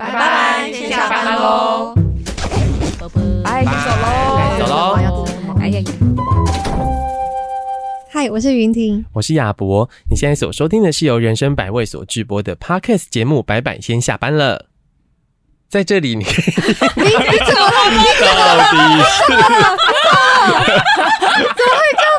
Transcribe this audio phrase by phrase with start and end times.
[0.00, 1.94] 拜拜，先下班喽，
[3.44, 5.26] 拜，先走喽，走喽，
[5.60, 5.84] 哎呀呀！
[8.10, 9.86] 嗨，我是云婷，我是亚博。
[10.08, 14.56] 你现在所收听的是由人生百味所制播的 Podcast 节目《白板先下班了》。
[15.68, 16.30] 在这里你，你
[17.02, 17.12] 你你
[17.44, 17.90] 怎么了？
[17.90, 18.56] 你怎么了？
[18.56, 19.20] 到底是？
[21.60, 22.16] 怎么会这样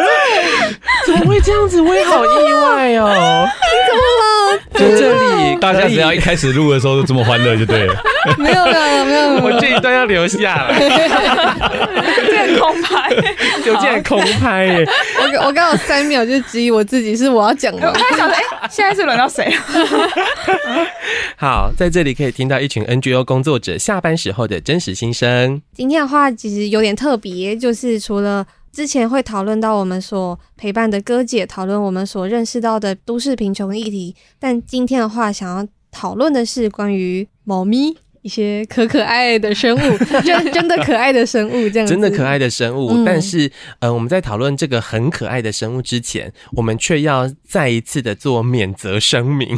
[0.69, 0.77] 子？
[1.07, 1.81] 怎么会这样子？
[1.81, 3.09] 我也好意外哦！
[3.49, 4.40] 你怎么了？
[4.71, 7.95] 在 这里，大家只要一开始录的时候都这么欢乐就对了。
[8.37, 10.77] 没有没有没有，我这一段要留下来。
[12.29, 13.09] 这空拍，
[13.65, 14.85] 有这空拍耶！
[15.17, 17.87] 我我刚有三秒就质疑我自己是我要讲的。
[17.87, 19.57] 我还想说，哎、欸，现在是轮到谁了？
[21.35, 25.61] 好，在这里可以听到一群 NGO 工作者下班时候的真实心声。
[25.73, 37.97] 今天的话其实有点特别，就是除了之前会讨论到我们所陪伴的哥姐，讨论我们所认识到的都市贫穷议题，但今天的话想要讨论的是关于猫咪。
[38.23, 41.91] 一些可可爱爱的生物， 真真的可爱的生物，这样子。
[41.91, 49.57] 真的可爱的生物，嗯、但是呃，我们在讨论这个很可爱的生物之前，我们却要再一次的做免责声明。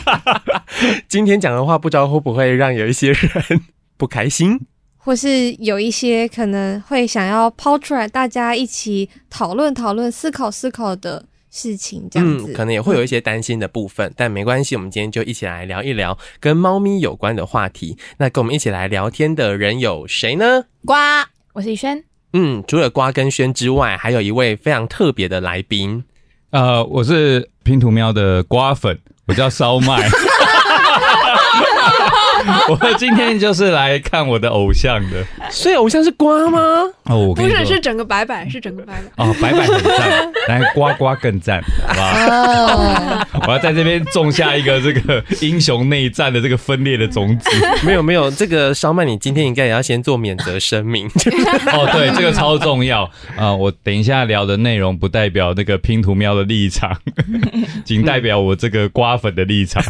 [1.08, 3.62] 今天讲的话，不知道会不会让有一些人
[3.96, 4.60] 不开心，
[5.04, 11.24] 或是有一些可能会想要抛出来，大家一起讨论讨论、思考思考的。
[11.54, 17.98] 事情这样子，嗯，可能也会有一些担心的部分，嗯，但没关系，我们今天就一起来聊一聊跟猫咪有关的话题。
[18.16, 20.64] 那跟我们一起来聊天的人有谁呢？
[20.86, 20.94] 呱，
[21.52, 22.02] 我是宇轩。
[22.32, 26.02] 嗯，除了瓜跟轩之外，还有一位非常特别的来宾。
[26.52, 30.08] 呃，我是拼图喵的瓜粉，我叫烧麦。
[32.68, 36.60] 我今天就是来看我的偶像的，所以偶像是瓜吗？
[37.04, 39.24] 哦，我跟你说，不是，是整个白板，是整个百百。
[39.24, 42.06] 哦，白板很赞， 来呱呱更赞，好不好？
[42.16, 47.50] 哦、 我要在这边种下一个这个英雄内战的这个分裂的种子。
[47.84, 51.06] 没有没有，这个烧麦，你今天应该也要先做免责声明。
[51.06, 53.02] 哦，对，这个超重要
[53.36, 53.56] 啊、呃！
[53.56, 56.96] 我等一下聊的内容不代表那个拼图喵的立场，
[57.84, 59.82] 仅代表我这个瓜粉的立场。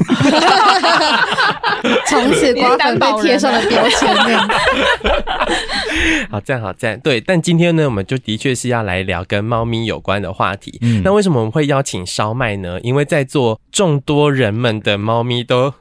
[2.06, 4.08] 从此瓜粉被贴上了标签。
[6.30, 7.20] 好赞好赞，对。
[7.20, 10.78] 但今天呢，我们就的确是要来聊跟猫咪有关的话题。
[10.82, 12.78] 嗯，那为什么我们会邀请烧麦呢？
[12.82, 15.72] 因为在座众多人们的猫咪都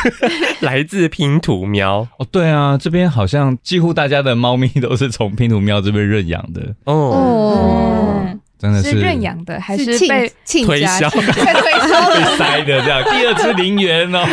[0.60, 2.06] 来自拼图喵。
[2.18, 6.74] 哦，对啊，这边好像几乎大家的猫咪都是从拼图喵这边认养的。
[6.84, 6.94] 哦。
[6.94, 10.28] 哦真的是，是认养的还是被
[10.66, 11.08] 推销？
[11.10, 14.26] 被推销被塞的这样，第二次零元哦，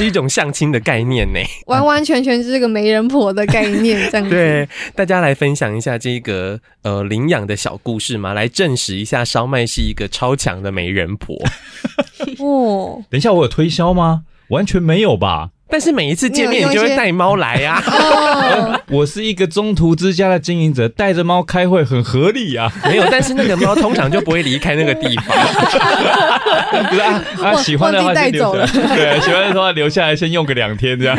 [0.00, 4.30] 是一种相亲的概念呢，完完全全是这个媒人婆的概念， 这样子。
[4.30, 11.36] 对，大家来分享一下这个呃领养的小故事嘛，来证实一下烧麦是一个超强的媒人婆。
[12.40, 14.22] 哦，等一下，我有推销吗？
[14.48, 15.50] 完全没有吧。
[15.70, 18.80] 但是每一次见面，你就会带猫来呀、啊哦。
[18.90, 22.70] 我是一个中途之家的经营者，带着猫开会很合理啊。
[22.84, 25.36] 没有，但是那个猫通常就不会离开那个地方。
[27.00, 28.96] 啊，啊喜欢的话就留下来。
[28.96, 31.16] 对，喜欢的话留下来先用个两天这样。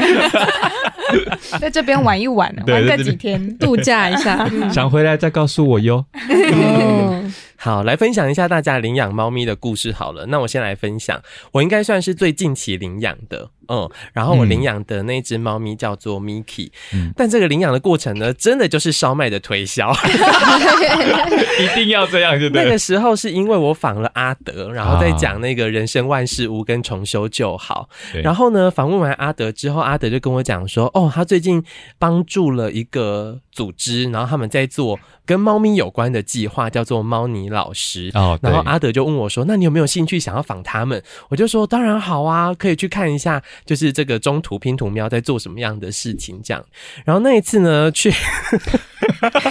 [1.60, 4.50] 在这边玩一玩，玩个几天，度假一下。
[4.72, 6.06] 想回来再告诉我哟。
[6.54, 7.24] 哦
[7.58, 10.26] 好，来分享一下大家领养猫咪的故事好了。
[10.26, 13.90] 那我先来分享，我应该算是最近期领养的，嗯。
[14.14, 19.92] 然后我领养的那只猫咪叫做 Miki，嗯，但这个领养的过程呢，真的就是烧麦的推销，
[21.59, 22.64] 一定要这样，对不对？
[22.64, 27.88] 那个时候是因为我访了阿德，然后在讲那个人生万事无根重修就好。
[28.24, 31.64] 然后呢，访问完阿德之后，阿德就跟我讲说，哦，他最近
[31.98, 38.10] 帮助了一个组织，然后他们在做跟猫咪有关的计划，叫做猫尼老师。
[38.14, 46.64] 哦，然后阿德就问我说：“那你有没有兴趣想要访他们？”我就说：“当然好啊，可以去看一下，就是这个中途拼图喵在做什么样的事情。”这样。
[47.06, 48.14] 然后那一次呢，去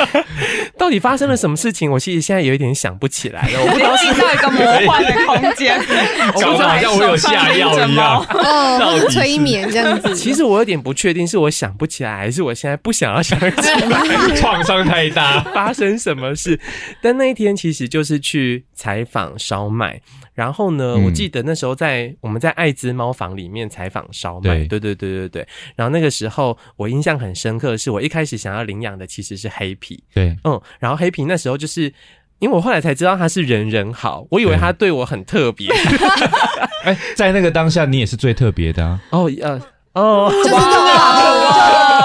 [0.78, 1.90] 到底发生了什么事情？
[1.90, 3.60] 我其实现在有一点想不起来了。
[3.62, 5.78] 我不知道是到一个魔幻的空间，
[6.34, 10.14] 搞得好像我有下药一样，哦，催眠这样子。
[10.16, 16.58] 其实我有点不确定，是我想不起来，还是我现在不想要想起来，创伤太大，发生什么事？
[17.02, 20.00] 但那一天其实就是去采访烧麦，
[20.40, 25.48] 然后呢，嗯、我记得那时候在我们在爱滋猫房里面采访烧麦，对对对对对。
[25.76, 31.92] 然后那个时候我印象很深刻，是我一开始想要领养的其实是黑皮，对，嗯，然后黑皮那时候就是
[32.38, 35.68] 因为我后来才知道他是人人好，我以为他对我很特别。
[36.84, 38.98] 哎，在那个当下你也是最特别的啊！
[39.10, 39.60] 哦，呃，
[39.92, 40.64] 哦，就是这种，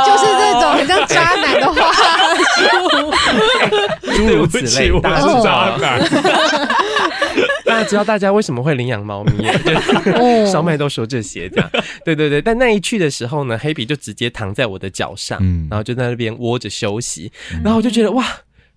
[0.05, 1.75] 就是这种很像渣男的话。
[4.17, 6.03] 诸如此类，大家是渣男。
[7.75, 9.33] 大家知道大家为什么会领养猫咪？
[10.49, 11.69] 烧麦都说这些这样。
[12.05, 17.29] 对对对，但那一去的时候呢，黑皮就直接躺在我的脚上，嗯、然后就在那边窝着休息，
[17.63, 18.25] 然后我就觉得哇。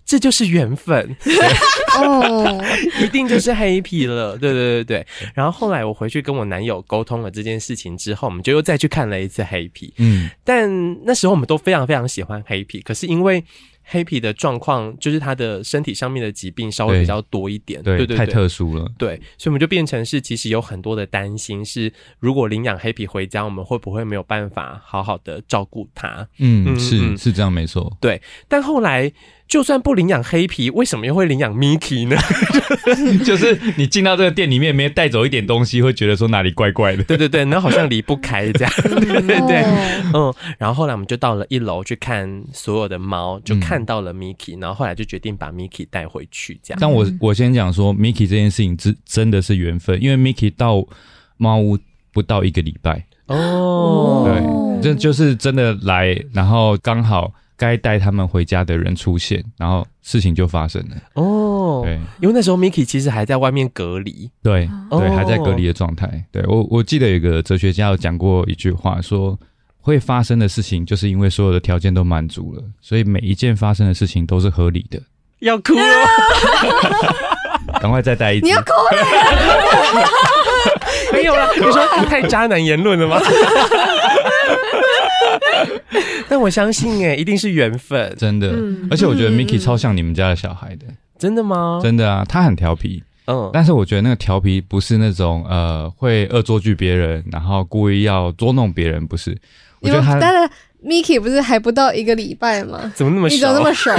[0.09, 1.15] 这就是缘分
[2.01, 2.65] 哦，
[3.05, 5.07] 一定就是黑皮了，对对对对。
[5.35, 9.93] 然后后来我回去跟我男友沟通了这件事情之后，我们就又再去看了一次黑皮。
[9.99, 13.45] 嗯，但那时候我们都非常非常喜欢黑皮，可是因为
[13.85, 18.91] 黑皮的状况，就是他的身体上面的疾病稍微比较多一点，对对，太特殊了。
[18.97, 26.27] 对，所以我们就变成是其实有很多的担心，是如果领养黑皮回家，我们会不会没有办法好好的照顾他？
[26.39, 27.95] 嗯，嗯是是这样，没错。
[28.01, 29.13] 对，但后来。
[29.49, 32.17] 就算不领养黑皮，为什么又会领养 Mickey 呢？
[33.25, 37.03] 就是你进到这个店里面，没带走一点东西，会觉得说哪里怪怪的。
[37.05, 38.73] 对对对，然后好像离不开这样。
[38.85, 39.65] 对对对，
[40.13, 40.33] 嗯。
[40.59, 46.79] 然后后来我们就到了一楼去看所有的猫，就看到了 Mickey，然后后来就决定把 Mickey 带回去这样。
[46.81, 50.87] 但我我先讲说，Mickey 这件事情真真的是缘分，因为 Mickey 到
[51.39, 51.79] 猫屋
[52.13, 57.33] 不到一个礼拜哦，对，这就是真的来，然后刚好。
[57.59, 60.97] 该带他们回家的人出现，然后事情就发生了。
[61.15, 66.25] 哦，对，因为那时候 Mickey 其实还在外面隔离，对，对，还在隔离的状态。
[66.31, 69.37] 对，我，我记得有个哲学家有讲过一句话，说
[69.81, 75.01] 会发生的事情，就是因为所有的条件都满足了，所以每一件发生的事情都是合理的。
[75.41, 75.83] 要哭了，
[77.83, 78.47] 赶快再带一次。
[78.47, 79.03] 你要哭了？
[81.13, 83.21] 没有了，你说你太渣男言论了吗？
[86.29, 88.55] 但我相信，哎，一定是缘分，真的。
[88.91, 90.87] 而且我觉得 Mickey 超像你们家的小孩的，
[91.19, 91.81] 真的吗？
[91.83, 99.37] 真的啊，他很调皮，嗯，但是我觉得那个调皮不是那种呃会恶作剧别人，然后故意要捉弄别人，不是。
[99.81, 100.19] 我觉得他。
[100.85, 102.93] Mickey 不是还不到一个礼拜吗？
[102.95, 103.35] 怎么那么熟？
[103.35, 103.91] 你怎么那么熟？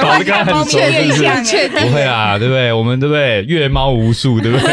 [0.00, 1.68] 搞得跟他很熟，是不是？
[1.68, 2.72] 不会啊，对不对？
[2.72, 3.44] 我们对不对？
[3.44, 4.70] 阅猫无数，对不对？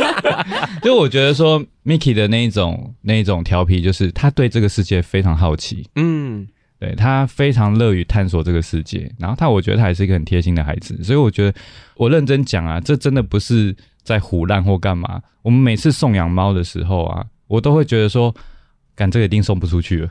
[0.82, 6.46] 就我觉得说，Mickey 的那一种那一种调皮，就是他对这个世界非常好奇，嗯，
[6.80, 9.10] 对，他非常乐于探索这个世界。
[9.18, 10.98] 然后他，我觉得他也是一个很贴心的孩子。
[11.04, 11.54] 所以我觉得，
[11.96, 15.20] 我认真讲啊，这真的不是在胡乱或干嘛。
[15.42, 18.34] 我们每次送养猫的时候啊，我都会觉得说。
[18.94, 20.10] 赶这个一定送不出去了，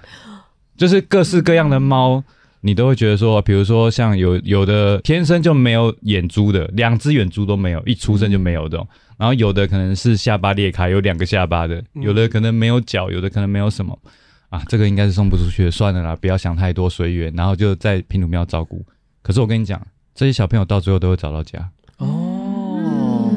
[0.77, 2.23] 就是各式各样的猫，
[2.61, 8.77] 你都会觉得说，比如说像有有的天生就没有眼珠的，两只眼珠都没有，一出生就没有的，
[9.17, 13.97] 然后有的可能是下巴裂开，有两个下巴的，有的可能没有脚，有的可能没有什么。
[14.49, 18.85] 啊，这个应该是送不出去的，算了啦，不要想太多，随缘，然后就在拼图喵照顾。
[19.23, 19.81] 可是我跟你讲，
[20.13, 21.71] 这些小朋友到最后都会找到家。
[21.97, 23.31] 哦，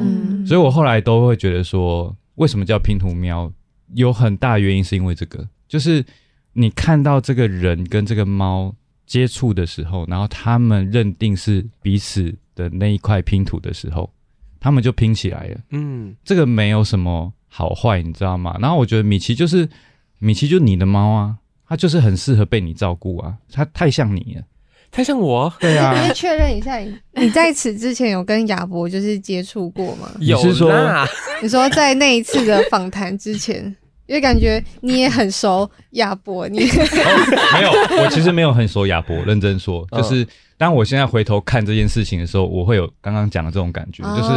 [0.45, 3.51] 所以我后来都会觉得说，为什么叫拼图喵？
[3.93, 6.05] 有很大原因是因为这个，就是
[6.53, 8.73] 你看到这个人跟这个猫
[9.05, 14.11] 接触的时候，然后他们认定是彼此的那一块拼图的时候，
[14.59, 15.59] 他们就拼起来了。
[15.69, 18.57] 嗯，这个没有什么好坏，你知道吗？
[18.59, 19.69] 然后我觉得米奇就是
[20.19, 21.37] 米奇，就是你的猫啊，
[21.67, 24.43] 它就是很适合被你照顾啊，它太像你了，
[24.97, 25.53] 太像我。
[25.59, 26.79] 对啊，你确认一下，
[27.13, 30.09] 你在此之前有跟亚伯就是接触过吗？
[30.19, 30.73] 有是说
[31.39, 33.63] 你说在那一次的访谈之前。
[34.07, 36.71] 因为感觉你也很熟亚伯，你、哦、
[37.55, 37.71] 没有，
[38.01, 39.13] 我其实没有很熟亚伯。
[39.25, 40.25] 认真说，就是
[40.57, 44.29] 当我现在回头看这件事情的时候，我会有刚刚讲的这种感觉，就是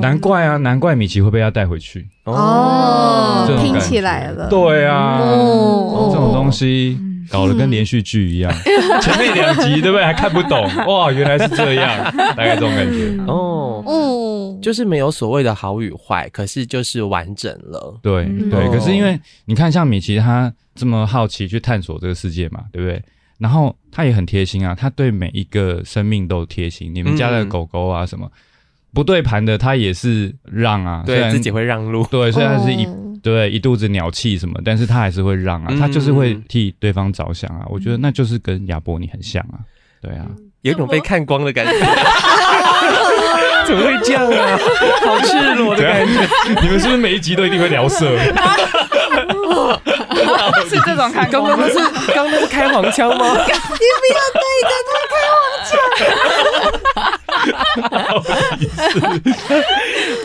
[0.00, 6.96] 难怪啊，难怪米奇会被他带回去哦，拼起来了，对啊，哦、这种东西。
[7.30, 8.52] 搞得跟连续剧一样，
[9.00, 10.04] 前面两集对不对？
[10.04, 13.84] 还看不懂哇，原来是这样， 大概这种感觉哦。
[13.86, 17.98] 嗯，就是没有所谓的好与坏，可是就是完整了。
[18.02, 23.02] 对对，可是因为你看，像米奇他这么好奇去探索这个世界嘛，对不对？
[23.38, 26.94] 然后他也很贴心啊，他对每一个生命都贴心。
[26.94, 28.30] 你们家的狗狗啊，什么
[28.94, 32.06] 不对盘的，他也是让啊，对自己会让路。
[32.08, 32.86] 对，虽然是一。
[33.22, 37.64] 对，一肚子鸟气什么，但是他还是会让啊，嗯、他就是会替对方着想啊。
[37.70, 39.62] 我觉得那就是跟亚伯你很像啊，
[40.02, 40.26] 对啊，
[40.62, 41.72] 有一种被看光的感觉。
[43.64, 44.58] 怎么会这样啊？
[45.06, 46.12] 好赤裸的感觉。
[46.60, 48.10] 你们是不是每一集都一定会聊色？
[50.68, 51.44] 是这种看光？
[51.44, 51.78] 刚刚是
[52.12, 53.24] 刚刚是开黄腔吗？
[53.28, 55.78] 你不要对着他开黄腔。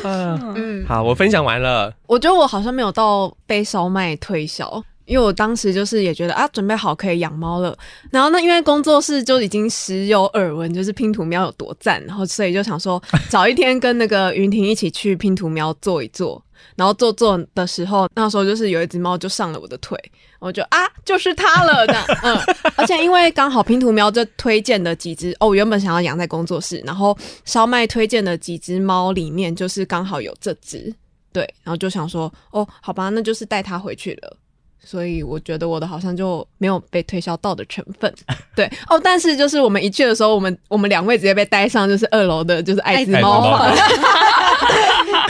[0.04, 1.94] 嗯，好，我分享完了。
[2.08, 7.78] 我觉得我好像没有到被烧麦推销，因为我当时就是也觉得啊，准备好可以养猫了。
[8.12, 16.42] 然后呢，因为工作室就已经时有耳闻，就是拼图喵有多赞，然后所以就想说找一天跟那个云婷一起去拼图喵坐一坐。
[16.76, 19.98] 然后做做的时候，那时候就是有一只猫就上了我的腿，
[20.40, 22.38] 我就啊，就是它了这样， 嗯，
[22.76, 30.94] 而且因为刚好拼图喵就推荐的几只哦，我原本想要养在工作室，然后烧麦推荐的几只猫里面就是刚好有这只，
[31.32, 34.38] 对，然后就想说哦，好吧，那就是带它回去了。
[34.80, 38.14] 所以我觉得我的好像就没有被推销到的成分，
[38.56, 38.98] 对哦。
[39.04, 43.60] 但是就是我们一去的时候，我们我们两位直接被带上，就是二楼的，就是爱滋猫。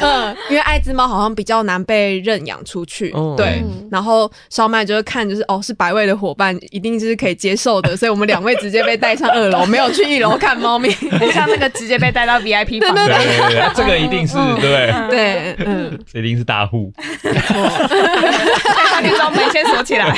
[0.01, 3.63] 嗯，因为爱滋猫好像比较难被认养出去，哦、对。
[3.89, 10.89] 然后烧麦就是看，就是哦，是百位的伙伴，一定就是可以接受的，所以我们两位直接被带上二楼，没有去一楼看猫咪，
[11.33, 12.93] 像那个直接被带到 VIP 房。
[12.93, 13.15] 对对
[13.53, 16.91] 对，这个一定是对对，嗯， 这一定是大户。
[19.03, 20.11] 你装门先锁起来，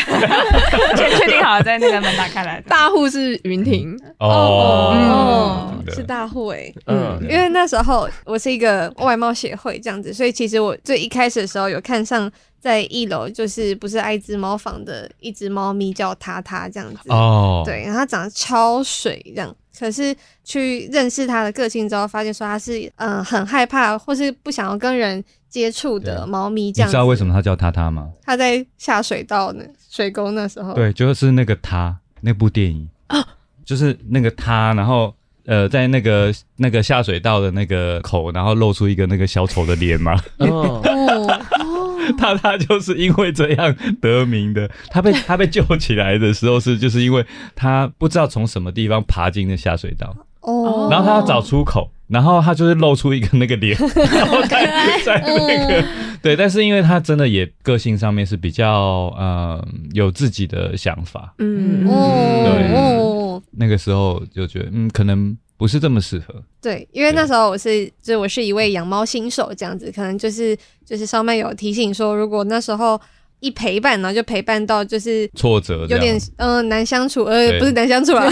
[0.96, 2.64] 先确定好了，再那个门打开来。
[2.68, 25.24] 大户是云婷哦，哦，是大户哎，嗯，因为那时候我是一个外貌协会这样子，所以其实我最一开始的时候有看上在一楼，就是不是爱滋猫房的一只猫咪叫塔塔这样子哦，对，然后它长得超水这样，可是去认识它的个性之后，发现说它是嗯、呃、很害怕或是不想要跟人。
[25.50, 28.08] 接触的猫咪这样，你知道为什么它叫塔塔吗？
[28.22, 30.76] 它在下水道呢，水沟那时候。
[30.76, 33.18] 对，就是那个他那部电影啊，
[33.66, 35.12] 就是那个他，然后
[35.50, 40.14] 呃，在那个那个下水道的那个口，然后露出一个那个小丑的脸嘛。
[40.38, 41.42] 哦哦，
[42.20, 44.70] 他他就是因为这样得名的。
[44.92, 47.26] 他被 他被救起来的时候是就是因为
[47.56, 51.90] 他不知道从什么地方爬进那下水道哦，然后他要找出口。
[52.10, 54.66] 然后他就是露出一个那个脸， 然后在
[55.06, 55.86] 在那个
[56.24, 61.86] 对，但是因为他真的也个性上面是比较呃有自己的想法，嗯。
[61.86, 73.00] 对，那个时候就觉得嗯可能不是这么适合，对，因为那时候我是就我是一位养猫新手这样子，可能就是就是上面有提醒说，如果那时候。
[73.40, 78.32] 一陪伴，然后就陪伴到就是挫折，有点嗯难相处，呃不是难相处啊， 就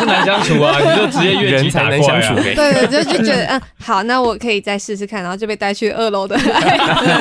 [0.00, 6.36] 是难相处啊， 你就直接越级打怪啊，对对，就就觉得嗯好，那我可以再试试看，然后就被带去二楼的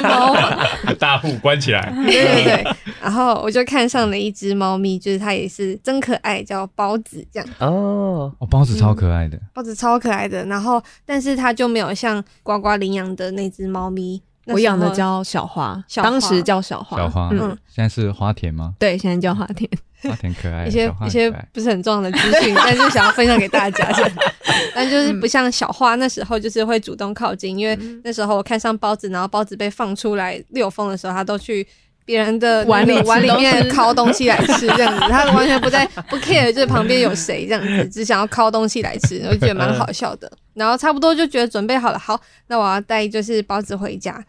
[0.04, 0.36] 猫
[1.00, 2.68] 大户关起来，对对对，
[3.02, 7.50] 然后我就看上了一只猫咪，就是它也是真可爱，叫包子这样。
[7.60, 14.22] 哦，哦包子超可爱的，包子超可爱的，然后但是它就没有像呱呱领养的那只猫咪。
[14.54, 18.74] 我养的叫小花，当时叫小花，小花，嗯，现在是花田吗？
[18.80, 19.70] 对，现在叫花田，
[20.04, 23.88] 花田可爱，一些一些不是很重要的资讯， 但是想要分享给大家。
[24.74, 31.66] 但就是不像小花那时候，就是会主动靠近，因为那时候我看上包子，然后包子被放出来遛风的时候，它都去
[32.10, 40.32] 别人的 碗里碗里面敲东西来吃， 这样子，他完全不在不 care，就是旁边有谁这样子，只想要敲东西来吃，我就觉得蛮好笑的。
[40.56, 44.20] 然后差不多就觉得准备好了，好，那我要带就是包子回家。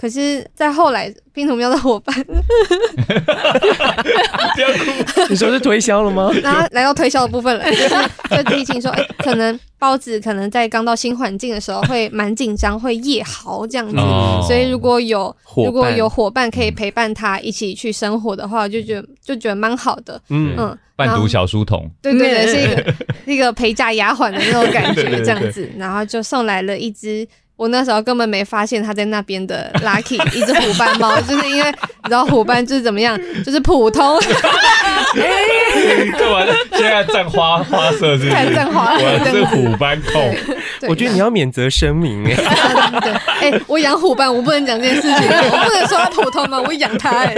[0.00, 2.32] 可是，在后来冰桶喵的伙伴，不
[4.62, 6.32] 要哭， 你说是推销了吗？
[6.42, 7.94] 然后来到推销的部分了，就 是
[8.30, 20.54] 就提醒说，哎、欸，可能包子可能在刚到新环境的时候会蛮紧张，会夜嚎这样子，哦、所以如果有如果有伙伴可以陪伴他一起去生活的话，就觉得就觉得蛮好的，嗯。
[20.56, 22.94] 嗯，伴读小书童，对对对，是一个
[23.26, 27.28] 一个陪嫁丫鬟的那种感觉，这样子，然后就送来了一只。
[27.60, 34.18] 我那时候根本没发现他在那边的 Lucky 一只虎斑猫， 就是因为你知道虎斑就是怎么样， 就是普通。
[34.18, 34.32] 干
[36.32, 36.46] 嘛？
[36.72, 38.54] 现在占花花色是不是？
[38.54, 39.04] 占花色。
[39.04, 40.34] 我是虎斑控。
[40.88, 42.34] 我觉得你要免责声明 哎。
[43.42, 46.58] 哎、欸，我养虎斑，我不能讲这件事情，我不能说它普通吗？
[46.66, 47.34] 我养它哎。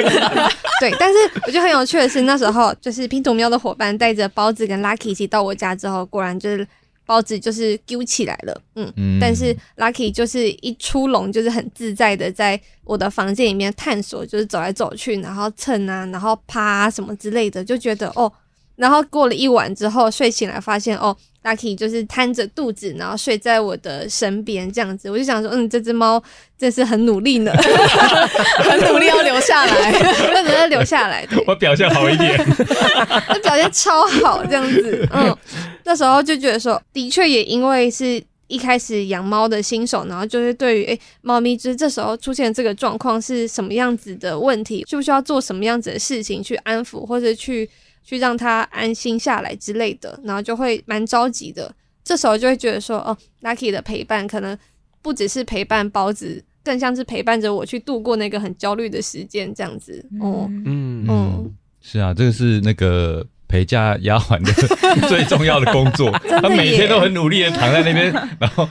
[0.78, 6.64] 对，但是我觉得很有趣的是，那时候就是拼图喵的伙伴带着包子跟 Lucky 一起到我家之后，果然就是。
[7.04, 18.32] 包子就是揪起来了，嗯，嗯，但是 Lucky 就是一出笼，就是很自在的在我的房间里面探索，就是走来走去，然后蹭啊，然后趴啊什么之类的，就觉得哦。
[18.76, 25.10] 然后过了一晚之后，睡醒来发现哦，Lucky 就是瘫着肚子，然后睡在我的身边这样子。
[25.10, 26.22] 我就想说，嗯，这只猫
[26.58, 27.52] 真是很努力呢，
[28.62, 31.26] 很努力要留下来，为什么要留下来？
[31.46, 32.38] 我表现好一点，
[33.28, 35.08] 我表现超好这样子。
[35.12, 35.36] 嗯，
[35.84, 47.68] 那时候就觉得说，的确也因为是一开始养猫的新手，然后就是对于诶猫咪，就是这时候出现这个状况是什么样子的问题，需不需要做什么样子的事情去安抚或者去。
[48.02, 51.74] 去让他安心下来之类的，然后就会蛮着急的。
[52.04, 54.56] 这时候就会觉得说，哦，Lucky 的陪伴可能
[55.00, 60.04] 不只是陪伴包子，更像是陪伴着我去度过那个很焦虑的时间，这样子。
[60.20, 63.26] 哦，嗯嗯，是啊，这个是那个。
[63.52, 64.50] 陪嫁丫鬟的
[65.08, 66.10] 最重要的工作。
[66.40, 68.66] 他每天都很努力的躺在那边， 然后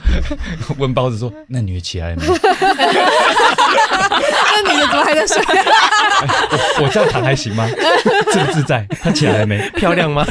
[0.76, 2.22] 问包子说：“那女的起来没？”
[4.64, 5.36] 那女的怎么还在睡？
[6.80, 7.68] 我我这样躺还行吗？
[8.32, 8.84] 自不自在？
[9.00, 9.70] 她起来了没？
[9.76, 10.26] 漂亮吗？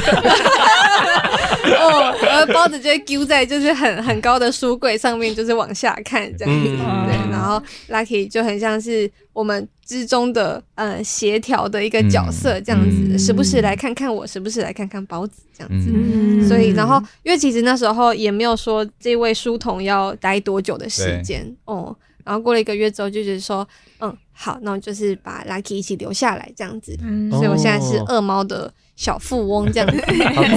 [1.64, 6.70] 哦，然后包子就会丢在就是很很高的书柜上面，就是往下看这样子。
[6.70, 15.90] 嗯、对，然后 Lucky 就很像是我们之中的呃协调的一个角色这样子，嗯、时不时来看看我，时不时来看看包子这样子。
[15.92, 21.94] 嗯、所以，然后因为其实那时候也没有说这位书童要待多久的时间哦。
[22.24, 23.66] 然后过了一个月之后，就觉得说，
[23.98, 26.96] 嗯，好，那我就是把 Lucky 一起留下来这样子。
[27.02, 29.86] 嗯、所以我现在是二猫的小富翁这样。
[29.90, 29.96] 子，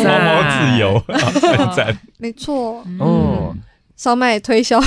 [0.03, 2.83] 猫猫自由，很 赞，没错。
[2.99, 3.55] 哦，
[3.95, 4.79] 烧麦推销。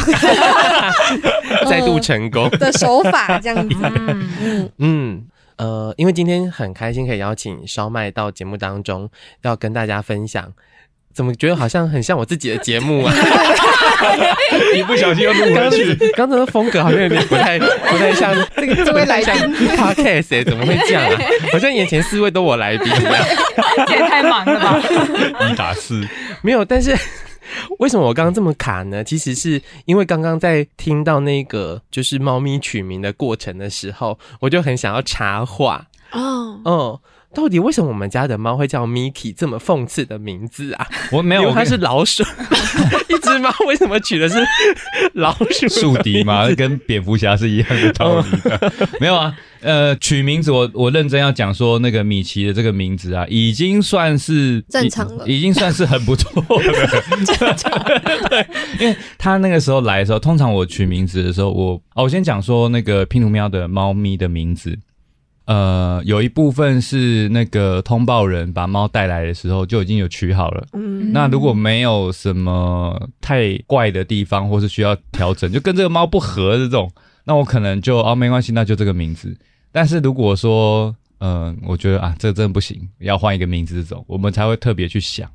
[1.68, 2.48] 再度成功。
[2.50, 3.76] 的手法这样子。
[3.80, 4.70] 嗯。
[4.78, 5.26] 嗯。
[5.56, 9.10] 呃，因为今天很开心可以邀请烧麦到节目当中，
[9.42, 10.52] 要跟大家分享。
[11.18, 13.12] 怎么觉得好像很像我自己的节目啊？
[14.72, 15.96] 一不小心又录回去。
[16.12, 19.34] 刚才的风格好像有点不太不太像这 个这位来宾
[19.76, 21.18] Podcast 哎，怎么会这样啊？
[21.50, 23.14] 好像眼前四位都我来宾一样，
[23.88, 24.80] 这也太忙了吧？
[25.50, 26.06] 一打四
[26.40, 26.96] 没有，但是
[27.80, 29.02] 为什么我刚刚这么卡呢？
[29.02, 37.00] 其实是因为刚刚在听到那个就是猫咪取名的过程的时候，我就很想要插话哦哦。
[37.34, 40.86] 到底为什么我们家的猫会叫 Mickey 这么讽刺的名字啊？
[41.12, 42.22] 我没有，它是老鼠，
[43.08, 44.36] 一只猫为什么取的是
[45.14, 45.68] 老鼠？
[45.68, 48.72] 树敌嘛，跟蝙蝠侠是一样的道理的。
[48.98, 56.72] 没有啊，呃，取名字我我认真要讲说，那个米奇的这个名字啊，已经算是正常了，已经算是很不错了。
[57.26, 57.70] 正常，
[58.30, 58.46] 对，
[58.80, 64.76] 因为他那个时候来的时候，通常我取名字的时候，我哦，我先讲说那个拼图喵的猫咪的名字。
[65.48, 70.66] 呃，有一部分是那个通报人把猫带来的时候就已经有取好了。
[70.74, 76.92] 嗯，那如果没有什么太怪的地方，或是需要调整，就跟这个猫不合的这种，
[77.24, 79.34] 那我可能就哦没关系，那就这个名字。
[79.72, 85.26] 但是如果说，嗯、呃，我觉得啊，这真的不行，要换一个名字这种，我们才会特别去想。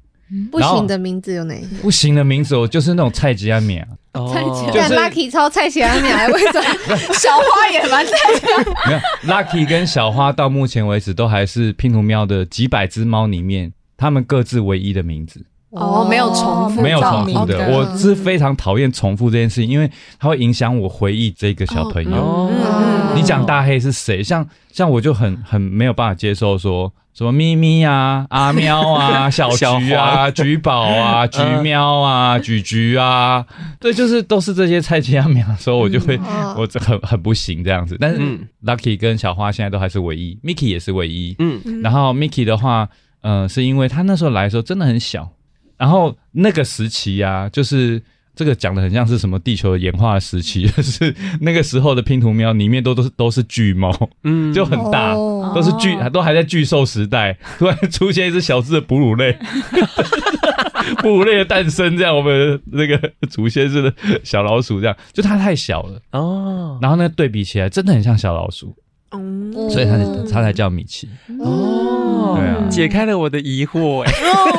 [0.52, 1.66] 不行的名字有哪些？
[1.82, 3.88] 不行的名字，我就是那种菜鸡阿米啊，
[4.32, 6.62] 菜吉，对，Lucky 超菜吉阿米，还会说
[7.14, 8.72] 小花也蛮菜的。
[8.88, 15.44] 没有，Lucky 跟小花到目前为止都还是拼图喵的几百只猫里面，他们各自唯一的名字。
[15.72, 17.72] 哦，没有重复，没有重复的。
[17.72, 22.16] 我是非常讨厌重复这件事情，因为它会影响我回忆这个小朋友。
[22.16, 24.22] 哦，你讲大黑是谁？
[24.24, 26.94] 像像我就很很没有办法接受说。
[27.14, 33.46] 什么咪咪啊， 阿喵啊， 小菊啊，橘宝啊，橘喵啊，橘橘啊，
[33.80, 36.20] 对，就是都是这些菜鸡阿喵的时候，我就会，
[36.58, 37.96] 我这很很不行这样子。
[38.00, 38.20] 但是
[38.66, 41.36] Lucky 跟小花现在都还是唯一，Mickey 也是唯一。
[41.40, 42.90] 嗯，然后 Mickey 的话，
[43.22, 45.30] 嗯，是因为他那时候来的时候真的很小，
[45.78, 48.02] 然后那个时期呀，就是。
[48.36, 53.92] 这个讲的很像是什么地球的演化的时期， 就是那个时候的拼图喵里面都都是都是巨猫，
[54.24, 59.38] 嗯，就很大，哦、都是巨，都还在巨兽时代，突然出现一只小只的哺乳类，
[61.02, 63.94] 哺乳类的诞生，这样我们那个祖先是的
[64.24, 66.02] 小老鼠，这样就它太小了。
[66.12, 68.76] 哦，然后呢对比起来真的很像小老鼠，
[69.12, 69.20] 哦，
[69.70, 69.98] 所以它
[70.32, 71.08] 它才叫米奇。
[71.40, 71.93] 哦。
[72.36, 74.12] 对啊，解开了我的疑惑，哎，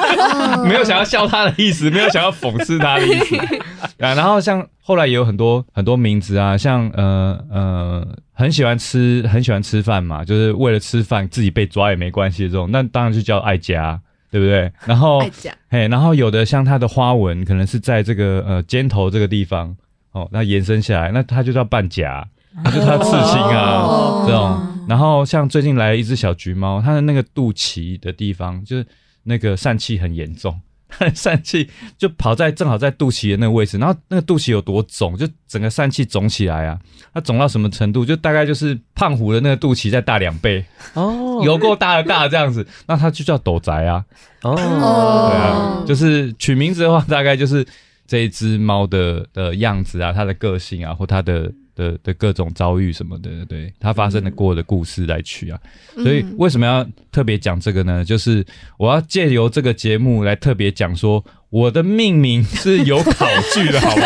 [0.69, 3.37] 没有想要笑他的意思，没有想要讽刺他的意思。
[4.05, 14.01] 啊，然后像后来也有很多很多名字啊，像呃呃，很喜欢吃很喜欢吃饭嘛，就是为了吃饭自己被抓也没关系的这种，那当然就叫爱家，
[14.31, 14.71] 对不对？
[14.85, 19.75] 然后爱家，嘿，然后有的像它的花纹可能是在这个呃肩头这个地方
[20.13, 22.27] 哦，那延伸下来，那它就叫半甲，
[22.63, 24.87] 那就是他刺青啊、哦、这种。
[24.87, 28.87] 然后像最近来了一只小橘猫，它的那个肚脐的地方，就是
[29.23, 36.79] 那个疝气很严重，它 的疝气就跑在正好在肚脐的那个位置，然后那个肚脐有多肿，就整个疝气肿起来啊，
[37.15, 38.05] 它肿到什么程度？
[38.05, 40.63] 就大概就是胖虎的那个肚脐再大两倍
[40.93, 44.05] 哦，有够大的大这样子，那它就叫斗宅啊，
[44.43, 47.67] 哦，对啊，就是取名字的话，大概就是
[48.07, 51.51] 这一只猫的的样子啊，它的个性啊，或它的。
[51.75, 55.59] 的的各种遭遇什么的，对，他发生的过的故事来取啊，
[55.97, 58.05] 所以为什么要特别讲这个呢？
[58.05, 58.45] 就是
[58.79, 64.03] 我要借由这个节目来特别讲说，我的命名是有考据的，好吗？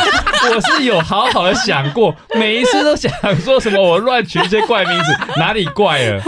[0.51, 6.23] 我是有好好的想过，每一次都想说什么我乱取一些怪名字，哪里怪了？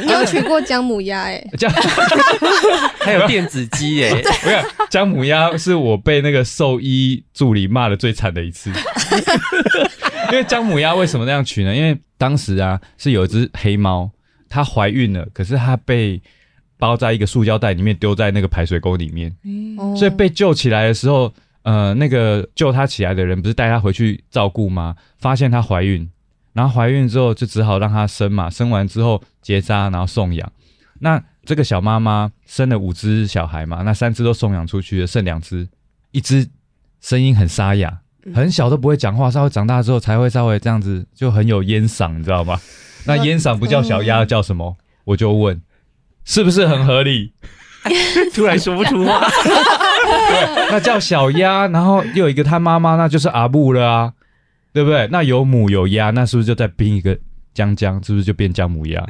[0.00, 1.44] 你你有取过姜母鸭哎？
[1.56, 1.70] 姜
[3.00, 4.10] 还有电子鸡哎？
[4.42, 8.72] 不要，姜母鸭是我被那个兽医助理骂的最惨的一次。
[10.32, 11.74] 因为姜母鸭为什么那样取呢？
[11.74, 14.10] 因为当时啊是有一只黑猫，
[14.48, 16.20] 它怀孕了，可是它被
[16.78, 19.30] 包在一个塑胶袋里面，丢在那个排水沟里面。
[19.78, 24.96] 哦所以被救起来的时候，呃，那个救它起来的人不是带它回去照顾吗？
[25.18, 26.08] 发现它怀孕，
[26.52, 30.52] 然后怀孕之后就只好让它生嘛，生完之后结扎，然后送养。
[31.00, 35.66] 那这个小妈妈生了五只小孩嘛，那三只都送养出去了，剩两只，
[36.10, 36.48] 一只
[37.00, 38.00] 声音很沙哑，
[38.34, 42.60] 很小都不会讲话，稍微长大之后才会稍微这样子，就很有烟嗓，你知道吗？
[43.06, 44.76] 那烟嗓不叫小鸭，叫什么？
[45.04, 45.60] 我就问，
[46.24, 47.32] 是不是很合理？
[48.34, 49.20] 突然说不出话。
[49.20, 54.12] 对， 那叫小鸭，然后又有一个他妈妈，那就是阿布了啊，
[54.72, 55.08] 对不对？
[55.10, 57.18] 那有母有鸭，那是不是就再拼一个
[57.54, 58.02] 江江？
[58.04, 59.02] 是不是就变姜母鸭？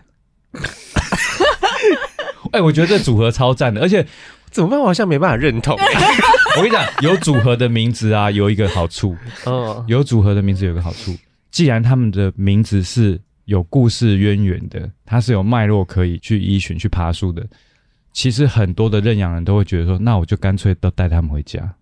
[2.52, 4.06] 哎、欸，我觉得这组合超赞的，而且
[4.50, 4.78] 怎么办？
[4.78, 5.76] 我好像没办法认同。
[6.58, 9.16] 我跟你讲，有组合的名字啊，有一个好处。
[9.44, 11.16] 哦，有组合的名字有个好处，
[11.50, 17.46] 既然他们的名字是有故事渊源的，它是有脉络可以去依循、去爬树的。
[18.12, 21.72] 其实很多的认养人都会觉得说，那我就干脆都带他们回家。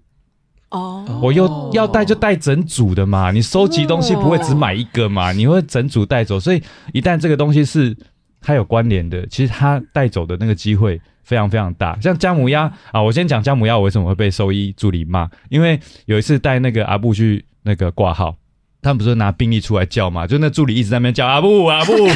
[0.70, 6.38] 哦，我又要带就带整组的嘛，你收集东西不会只买一个嘛，你会整组带走。
[6.38, 7.96] 所以一旦这个东西是
[8.42, 11.94] 它有关联的，其实它带走的那个机会非常非常大。
[12.00, 15.28] 像姜母鸭啊，我先讲姜母鸭，为什么会被兽医助理骂？
[15.50, 18.34] 因为有一次带那个阿布去那个挂号，
[18.80, 21.92] 他们不是拿病历出来叫嘛，就那助理一直在那边叫阿布阿布。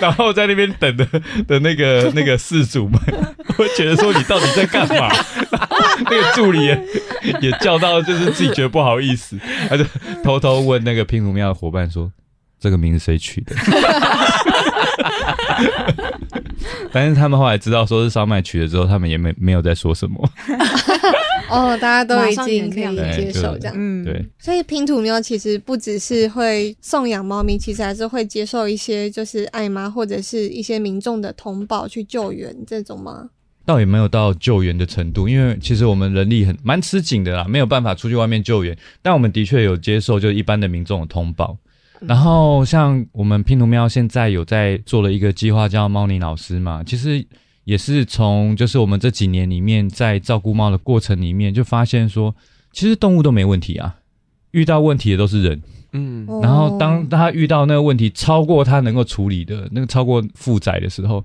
[0.00, 1.06] 然后在那边等的
[1.46, 2.98] 的那个那个事主们，
[3.56, 5.08] 会觉得说你到底在干嘛？
[6.10, 6.64] 那个助理
[7.40, 9.84] 也叫到，就是自己觉得不好意思，他就
[10.22, 12.10] 偷偷问那个拼图庙的伙伴说
[12.58, 13.54] ：“这个名字谁取的？”
[16.92, 20.28] 但是他们后来知道说是烧麦取了之后，他们也没没有在说什么。
[21.50, 23.74] 哦，大家都已经可以接受这样。
[23.76, 33.28] 嗯，对，所以拼图喵其实不只是会送养猫咪，其实还是会接受一些就是爱妈或者是一些民众的通报去救援这种吗？
[33.66, 38.76] 倒也没有到救援的程度，因为其实我们人力很蛮吃紧的啦，没有办法出去外面救援。
[39.02, 41.56] 但我们的确有接受就一般的民众的通报。
[42.06, 47.24] 然后像我们拼图喵现在有在做了一个计划，叫猫尼老师嘛，其实
[47.64, 52.34] 也是从就是我们这几年里面在照顾猫的过程里面，就发现说，
[52.72, 53.96] 其实动物都没问题啊，
[54.50, 55.62] 遇到问题的都是人。
[55.92, 61.24] 嗯，然后当他遇到那个问题超过他能够处理的那个超过负载的时候，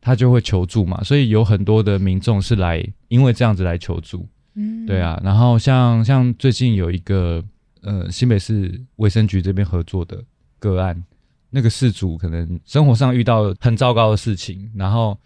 [0.00, 1.02] 他就会求助嘛。
[1.02, 4.26] 所以有很多的民众是来因为这样子来求助。
[4.54, 5.20] 嗯，对啊。
[5.24, 7.42] 然后像像最近有一个。
[7.84, 10.22] 呃，新北市卫生局这边合作的
[10.58, 11.04] 个案，
[11.50, 15.16] 那个事主可能生活上遇到很糟糕的事情，然后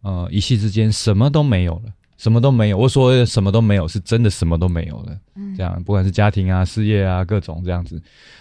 [0.00, 2.78] 呃一夕之间什么都没有了，什么都没有。
[2.78, 5.16] 我说什么都没有，是真的什么都没有了。
[5.56, 8.00] 这样不管是家庭啊、事业啊各种这样子，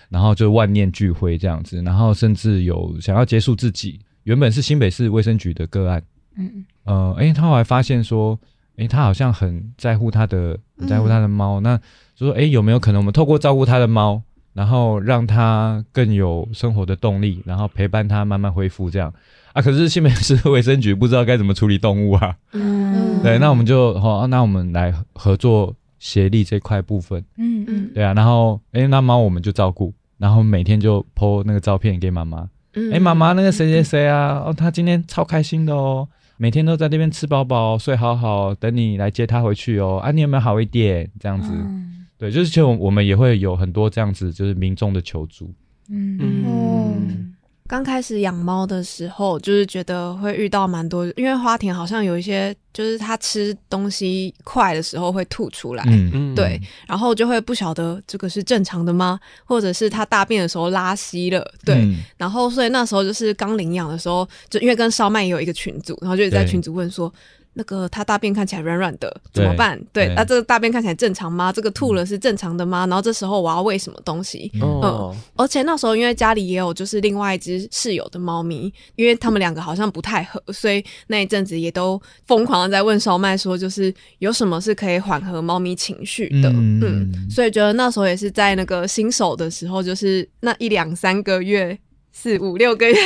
[0.10, 4.00] 然后就万念俱灰这样子，然后甚至有想要结束自己。
[4.24, 6.02] 原本是新北市卫生局的个案，
[6.38, 8.40] 嗯呃，诶，他后来发现说，
[8.78, 11.78] 诶，他好像很在乎他的，很在乎他的猫，那。
[12.16, 14.22] 就说：“哎，有没有可能我们透过照顾他的猫，
[14.54, 19.14] 然后让他更有生活的动力，然后陪伴他慢慢恢复这样
[19.54, 19.62] 啊？
[19.62, 22.36] 可是新北市卫生局不知道该怎么处理动物啊。
[22.54, 27.24] 嗯，对，那我们就好，那我们来合作协力这块部分。
[27.38, 28.14] 嗯嗯，对啊。
[28.14, 32.50] 然后，哎，那猫我们就照顾，然后每天就 po 那个照片给妈妈。
[32.94, 34.42] 哎，妈妈，那个谁谁谁啊？
[34.46, 40.00] 哦，他今天超开心的哦，每天都在那边吃饱饱，睡好好，等你来接他回去哦。
[40.04, 41.10] 啊，你有没有好一点？
[41.20, 41.50] 这样子。
[41.52, 45.54] 嗯”对，就是其实我们也会有很多这样子，就是民众的求助。
[45.90, 47.36] 嗯嗯，
[47.68, 55.84] 刚开始养猫的时候，就是觉得会遇到蛮多，因为花田好像有一些，就是它吃东西快的时候会吐出来。
[55.88, 59.20] 嗯嗯，对，然后就会不晓得这个是正常的吗？
[59.44, 61.46] 或者是它大便的时候拉稀了？
[61.66, 67.14] 对，嗯、然后所以那时候就是刚领养的时候，就因为跟烧麦也有一个群组，然后就在群组问说。
[67.58, 69.82] 那个他大便看起来软软的，怎么办？
[69.92, 71.52] 对，那、啊、这个大便看起来正常吗？
[71.52, 72.86] 这个吐了是正常的吗？
[72.88, 74.52] 然后这时候我要喂什么东西？
[74.62, 86.50] 嗯，嗯，而且那时候因为家里也有就是另外一只室友的猫咪，因为他们两个好像不太合，所以那一阵子也都疯狂的在问烧麦说，就是有什么是可以缓和猫咪情绪的？
[86.50, 91.78] 嗯，嗯，所以觉得那时候也是在那个新手的时候，就是那一两三个月。
[92.18, 93.04] 四五六个月， 越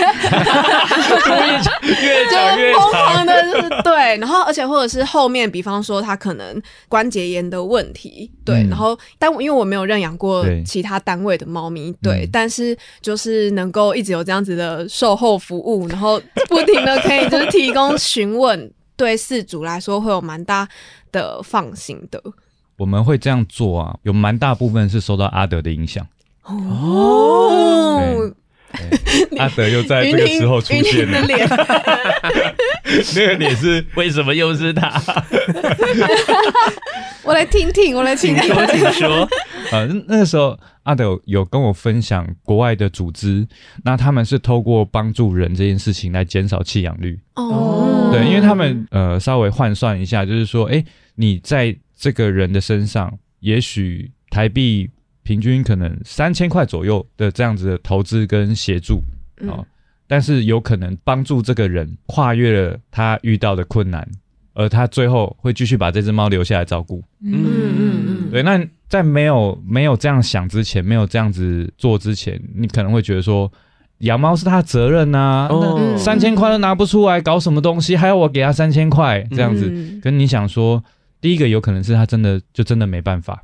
[2.30, 4.16] 讲越疯狂的，就是对。
[4.18, 8.64] 然后，而且或者是后面，比方说他可能关节炎的问题，对。
[8.64, 12.30] 嗯、然后，但因为我没有认养过其他单位的猫咪，对，对。
[12.32, 20.68] 但是就是能够一直有这样子的售后服务，然后不停的可以就是提供询问，对饲主来说会有蛮大
[21.12, 22.22] 的放心的。
[22.78, 26.06] 我们会这样做啊，有蛮大部分是受到阿德的影响
[26.44, 28.32] 哦。
[29.38, 31.38] 阿德又在这个时候出现了， 那
[33.28, 35.02] 个脸是为什么又是他？
[37.24, 39.28] 我来听听，我来听听，我请说。
[39.72, 43.48] 呃，那个时候阿德有，有跟我分享国外的组织，
[43.84, 47.20] 那他们是透过帮助人这件事情来减少弃养率。
[47.36, 50.84] 哦，对，因为他们呃稍微换算一下，就是说，哎，
[51.16, 54.90] 你在这个人的身上，也许台币
[55.30, 58.96] 平均可能三千块左右的这样子的投资跟协助，
[59.42, 59.66] 哦，嗯，
[60.08, 64.10] 但是有可能帮助这个人跨越了他遇到的困难。
[64.56, 67.04] 而他最后会继续把这只猫留下来照顾。
[67.24, 68.42] 嗯嗯嗯，对。
[68.42, 73.50] 那在没有没有这样想之前，没有这样子做之前，你可能会觉得说，
[74.00, 79.70] 养猫是他的责任呐、啊，哦、三千块都拿不出来，搞什么东西，还要我给他三千块这样子？
[79.70, 80.84] 嗯、跟你想说，
[81.22, 83.44] 第一个有可能是他真的就真的没办法。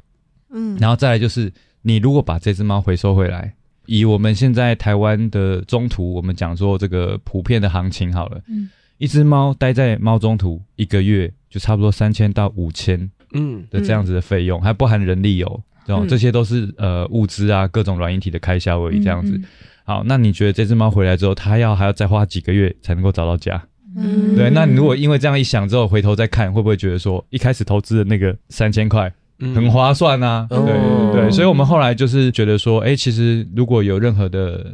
[0.52, 0.76] 嗯。
[0.82, 1.54] 然后再来就是，
[1.86, 3.54] 你如果把这只猫回收回来，
[3.86, 8.42] 以我们现在台湾的中途，我们讲说这个普遍的行情好了。
[8.50, 8.68] 嗯。
[8.98, 19.34] 一只猫待在猫中途一个月，就差不多三千到五千，嗯的这样子的费用，嗯、还不含人力哦，这种、嗯、这些都是呃物资啊，各种软硬体的开销而已，这样子。
[19.34, 19.46] 嗯嗯、
[19.84, 23.62] 好，那你觉得这只猫回来之后，它要还要再花几个月才能够找到家？
[23.98, 24.50] 嗯，对。
[24.50, 30.48] 那你如果因为这样一想之后，回头再看，会不会觉得说一开始投资的那个三千块很划算啊？
[30.50, 31.32] 嗯、对、哦、对。
[31.32, 34.66] 所以我们后来就是觉得说，哎、欸，其实如果有任何的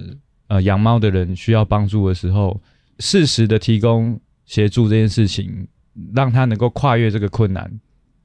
[0.48, 2.60] 呃养猫的人需要帮助的时候。
[3.04, 5.68] 适时的提供协助这件事情，
[6.14, 7.68] 让他能够跨越这个困难，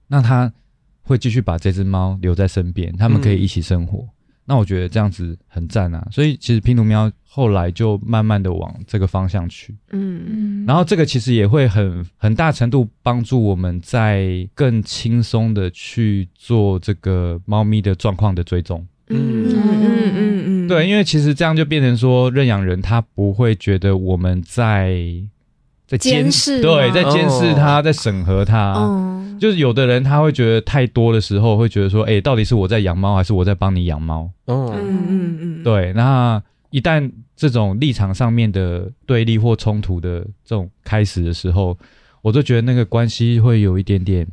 [0.07, 0.53] 那他
[1.01, 4.01] 会继续把这只猫留在身边，他们可以一起生活。
[4.01, 4.09] 嗯、
[4.47, 6.07] 那我觉得这样子很赞啊！
[6.11, 10.67] 所以其实拼图喵后来就慢慢的往这个方向去，嗯嗯。
[10.67, 18.87] 然后这个其实也会很很大程度帮助我们在更轻松的去做这个猫咪的状况的追踪。
[19.09, 24.97] 嗯嗯嗯嗯嗯，对，因为其实这样就变成说，认养人他不会觉得我们在
[25.87, 28.75] 在监视，对，在监视他，在审核他。
[28.77, 34.31] 嗯，就是有的人他会觉得太多的时候，会觉得说，哎，到底是我在养猫，还是我在帮你养猫？
[34.46, 35.92] 嗯嗯嗯，对。
[35.92, 41.79] 那一旦这种立场上面的对立或冲突的这种开始的时候，
[42.22, 44.27] 我就觉得那个关系会有一点点，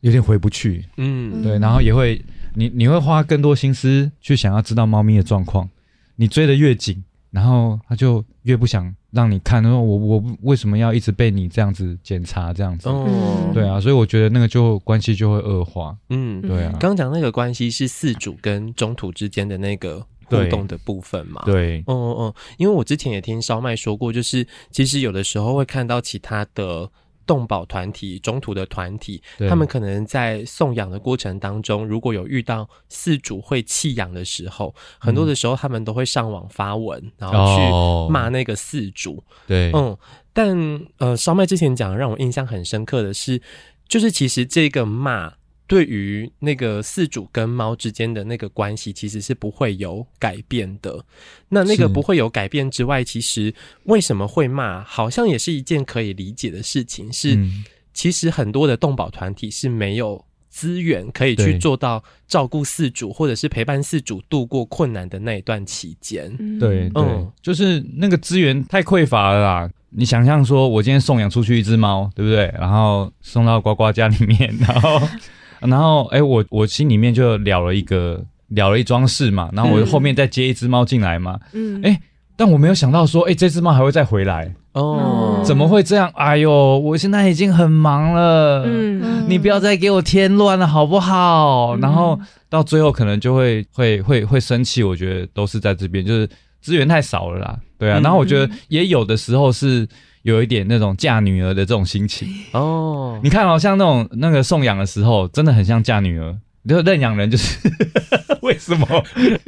[0.00, 0.84] 有点回不去。
[0.96, 2.20] 嗯，对，然后也会。
[2.54, 5.68] 你你会花更多心思去想要知道猫咪的状况，
[6.16, 9.62] 你追得越紧，然后他就越不想让你看。
[9.62, 12.88] 然后我我为什么要一直被你这样子检查这样子？
[12.88, 15.96] 哦，对啊，所以我觉得那个就关系就会恶化。
[16.10, 16.70] 嗯，对啊。
[16.72, 21.42] 刚刚讲那个关系是四主跟中途之间的那个互动的部分嘛？
[21.44, 22.34] 对，嗯嗯嗯。
[22.56, 26.90] 因为我之前也听烧麦说过，就是其实有的时候会看到其他的。
[27.28, 39.22] 动保团体、中途的团体，他们可能在送养的过程当中，如果有遇到饲主会弃养的时候，嗯、很多的时候他们都会上网发文，然后去骂那个饲主。
[39.46, 39.96] 对，嗯，
[40.32, 40.56] 但
[40.96, 43.40] 呃，烧麦之前讲让我印象很深刻的是，
[43.86, 45.34] 就是其实这个骂。
[45.68, 51.04] 对于那个饲主跟猫之间的那个关系，其实是不会有改变的。
[51.50, 53.54] 那那个不会有改变之外，其实
[53.84, 57.12] 为什么会骂，好像也是一件可以理解的事情。
[57.12, 57.38] 是，
[57.92, 66.34] 其实很多的动保团体是没有资源可以去做到照顾饲主，或者是陪伴饲主度过困难的那一段期间。
[66.58, 69.70] 对，嗯，就是那个资源太匮乏了啦。
[69.90, 72.46] 你想象说，我今天送养出去一只猫，对不对？
[72.58, 75.06] 然后送到呱呱家里面， 然后。
[75.60, 79.50] 然后，哎，我我心里面就了了一个了了一桩事嘛。
[79.52, 81.38] 然后我后面再接一只猫进来嘛。
[81.52, 82.00] 嗯，哎，
[82.36, 84.54] 但我没有想到说，哎，这只猫还会再回来。
[84.72, 86.10] 哦，怎么会这样？
[86.14, 88.64] 哎呦，我现在已经很忙了。
[88.66, 91.76] 嗯，你不要再给我添乱了，好不好？
[91.76, 92.18] 然后
[92.48, 94.82] 到最后可能就会会会会生气。
[94.82, 96.28] 我觉得都是在这边，就是
[96.60, 97.58] 资源太少了啦。
[97.78, 98.00] 对啊。
[98.02, 99.88] 然后我觉得也有的时候是。
[100.28, 102.28] 有一点那种嫁女儿的这种心情。
[102.52, 106.36] 哦，你看哦，像那种那个送养的时候，真的很像嫁女儿。
[106.68, 107.56] 就认养人就是
[108.42, 108.86] 为什么？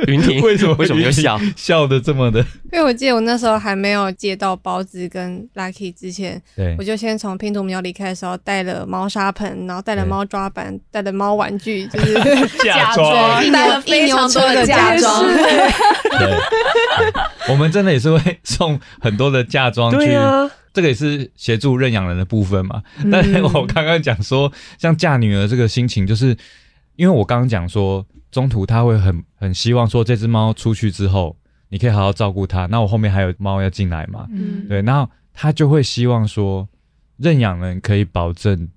[0.06, 1.38] 云婷为什么为什么又笑？
[1.54, 1.86] 笑？
[1.86, 2.40] 的这么的？
[2.72, 12.14] 因为我记得我那时候还没有接到包子跟 Lucky 之前，对，我就先从拼图喵离开的时候带了猫砂盆，然后带了猫抓板，带了猫玩具，就是
[12.64, 15.26] 嫁妆，带了非常多的 嫁妆。
[15.26, 16.38] 对，
[17.50, 20.16] 我们真的也是会送很多的嫁妆去，
[20.72, 22.82] 这个也是协助认养人的部分嘛。
[23.10, 26.36] 但是我刚刚讲说，像嫁女儿这个心情，就是。
[26.96, 31.34] 因为我刚刚讲说，中途他会很很希望说，这只猫出去之后，
[31.70, 32.66] 你可以好好照顾它。
[32.66, 34.26] 那我后面还有猫要进来嘛？
[34.30, 36.68] 嗯，对，然后他就会希望说，
[37.16, 38.68] 认养人可以保证，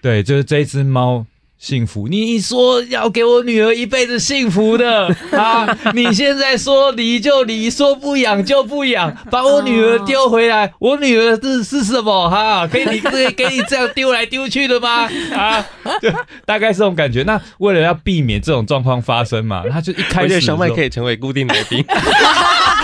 [0.00, 1.26] 对，就是这一只猫
[1.58, 5.66] 幸福，你说要给我女儿一辈子幸福的 啊！
[5.94, 12.66] 你现在说离就离，说不养就不养，把我女儿丢回来，我女儿是是什么哈？
[12.70, 15.08] 可以你可以给你这样丢来丢去的吗？
[15.34, 15.66] 啊，
[16.02, 16.10] 就
[16.44, 17.22] 大概是这种感觉。
[17.22, 21.82] 那为了要避免这种状况发生嘛，他就一开始小麦可以成为固定来宾。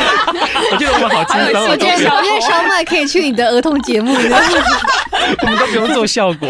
[0.73, 1.69] 我觉得我们好轻松。
[1.71, 6.49] 我觉得小我觉得小麦可以去你的儿童节目， 我们都不用做效果，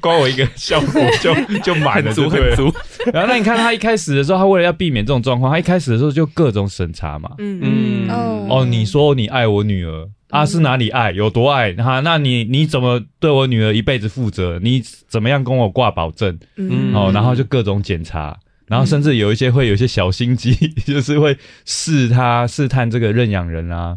[0.00, 2.72] 光我一个效果就 就满了，足很足。
[3.12, 7.30] 然后那你看他一开始的时候，他为了要避免这种状况，他一开始的时候就各种审查嘛。
[7.38, 11.12] 嗯嗯哦，你说你爱我女儿啊，是哪里爱？
[11.12, 11.72] 有多爱？
[11.74, 14.58] 哈，那你你怎么对我女儿一辈子负责？
[14.62, 16.38] 你怎么样跟我挂保证？
[16.56, 18.36] 嗯哦，然后就各种检查。
[18.66, 20.54] 然后甚至有一些会有一些小心机，
[20.86, 23.96] 就是会试他试探这个认养人啊，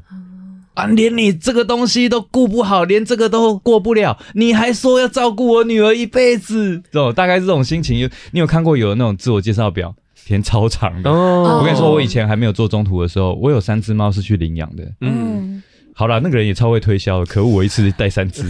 [0.73, 7.97] 啊，连你这个东西都顾不好，连这个都过不了，你还说要照顾我女儿一辈子，这种大概是这种心情。
[7.99, 11.10] 有你有看过有那种自我介绍表 填超长的？
[11.10, 14.84] 哦，我跟你说，我以前还没有做中途的时候，我有三只猫是去领养的。
[14.99, 18.43] 嗯，好了，那个人也超会推销的，可恶，我一次带三只，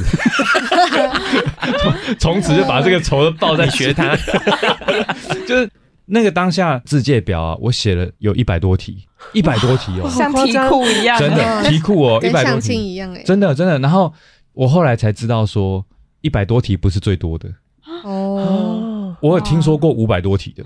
[2.18, 4.18] 从此就把这个仇都报在学他，
[5.48, 5.70] 就是。
[6.10, 12.74] 那个当下自介表啊，我写了有一百多题，一百多题哦，像题库一样，真的题库哦，一百多题。
[12.74, 13.78] 一样哎，真的真的。
[13.80, 14.14] 然后
[14.54, 15.86] 我后来才知道说，
[16.22, 17.50] 一百多题不是最多的。
[18.04, 20.64] 哦，我有听说过五百多题的，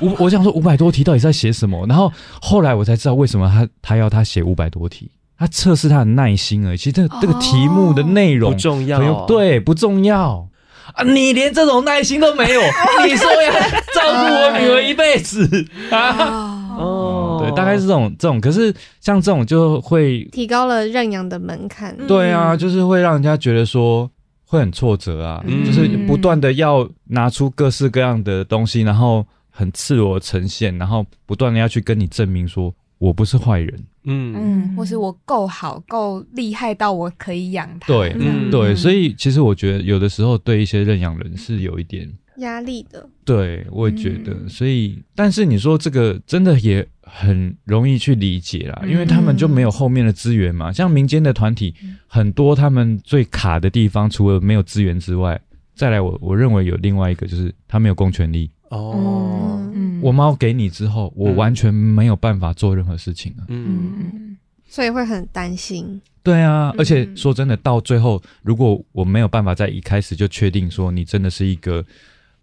[0.00, 1.84] 我我想说五百多题到底在写什么？
[1.88, 6.76] 然后后来我才知道为什么他他要他写五百多题，他测试他的耐心而已。
[6.76, 10.48] 其实这个这个题目的内容不重要，对，不重要。
[10.94, 11.04] 啊！
[11.04, 12.60] 你连这种耐心都没有，
[13.06, 13.52] 你说要
[13.94, 16.62] 照顾我女儿一辈子啊？
[16.78, 18.40] 哦，对，大概是这种这种。
[18.40, 21.96] 可是像这种就会提高了认养的门槛。
[22.06, 24.10] 对啊，就是会让人家觉得说
[24.44, 33.84] 会很挫折啊，嗯、就是不断的要拿出各式各样的东西，然后很赤裸呈现，然后不断的要去跟你证明说我不是坏人。
[34.06, 37.86] 嗯嗯，或是我够好够厉害到我可以养它。
[37.86, 43.08] 对，嗯对，所以其实我觉得有的时候对一些认养人是有一点压力的。
[43.24, 44.32] 对，我也觉得。
[44.32, 50.72] 嗯、所以，但是你说这个真的也很容易去理解啦，因为他们就没有后面的资源嘛。
[50.72, 51.74] 像民间的团体，
[52.06, 55.40] 很多他们最卡的地方，除了没有资源之外，
[55.74, 58.50] 再来我我认为有另外一个就是他没有公权力。
[58.70, 59.62] 哦。
[60.02, 63.44] 我猫给你之后，我完全没有办法做任何事情了。
[63.48, 64.36] 嗯，
[64.68, 66.00] 所以会很担心。
[66.22, 71.84] 对啊，而且说真的，到最后，如果我没有办法在一开始就确定说你真的是一个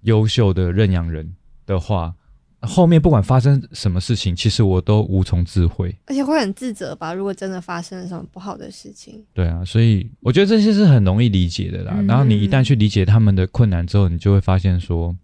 [0.01, 2.13] 优秀的认养人的话，
[2.61, 7.13] 后面不管发生什么事情，其实我都无从自悔，而且会很自责吧？
[7.13, 11.93] 如果真的发生了什么不好的事情，对啊，所以我觉得这些是很容易理解的啦。
[12.07, 15.15] 然后你一旦去理解他们的困难之后，你就会发现说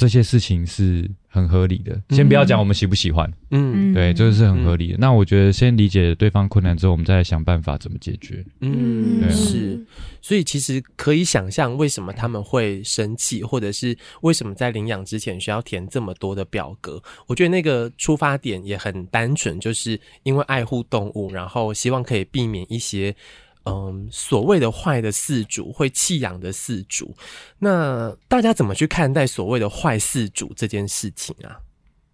[0.00, 1.10] 这些事情是。
[1.32, 4.98] 很合理的，先不要讲我们喜不喜欢，嗯，对，这个是很合理的。
[4.98, 8.44] 那我觉得先理解对方困难之后，我们再想办法怎么解决。
[8.62, 9.80] 嗯，对是。
[10.20, 17.00] 所以其实可以想象为什么他们会生气，或者是为什么在领养之前需要填这么多的表格。
[17.28, 23.14] 我觉得那个出发点也很单纯，就是因为爱护动物，然后希望可以避免一些。
[23.64, 27.14] 嗯，所谓的坏的饲主会弃养的饲主，
[27.58, 31.60] 那大家怎么去看待所谓的坏饲主这件事情啊？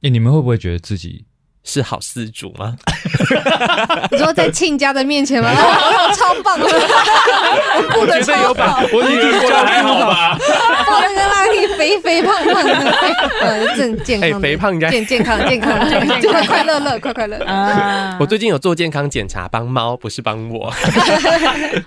[0.02, 1.24] 欸，你们会不会觉得自己？
[1.68, 2.76] 是好饲主吗？
[4.12, 5.50] 你说在亲家的面前吗？
[5.52, 6.64] 我、超棒的，
[7.98, 10.38] 我觉得有把我女儿过得还好吧？
[10.86, 12.72] 抱那个拉力肥肥胖胖的，
[13.40, 18.16] 呃，正健康，肥胖应该健健康健康 健康，快快乐乐快快乐啊！
[18.20, 20.72] 我最近有做健康检查，帮猫不是帮我，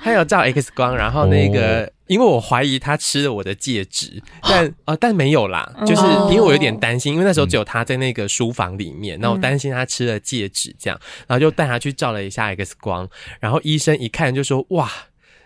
[0.01, 1.89] 还有照 X 光，然后那个。
[2.09, 13.07] 哦因为我怀疑他吃了我的戒指，但呃，但没有啦，就是因为我有点担心，因为那时候只有他在那个书房里面，那我担心他吃了戒指这样，然后就带他去照了一下 X 光，
[13.39, 14.91] 然后医生一看就说：“哇，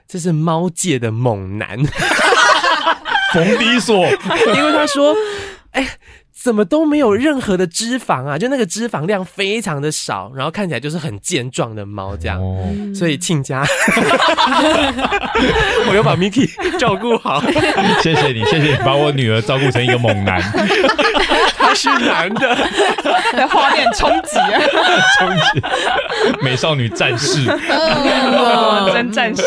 [0.07, 1.77] 这是猫界的猛男，
[3.35, 4.05] 冯迪索。
[4.55, 5.13] ”因为他说
[5.71, 5.97] ：“哎。”
[6.43, 8.37] 怎么都没有任何的脂肪啊？
[8.37, 12.37] 就那个脂肪量非常的少，然后看起来就是很健壮的猫这样。
[12.41, 13.63] 哦、所以亲家，
[15.87, 17.41] 我要把 Miki 照顾好。
[18.01, 20.41] 谢谢你，谢谢你把我女儿照顾成一个猛男。
[21.55, 22.53] 他是男的，
[23.31, 24.59] 在画面冲击啊！
[25.17, 25.61] 冲击，
[26.43, 29.43] 美少女战士，哦，真战士。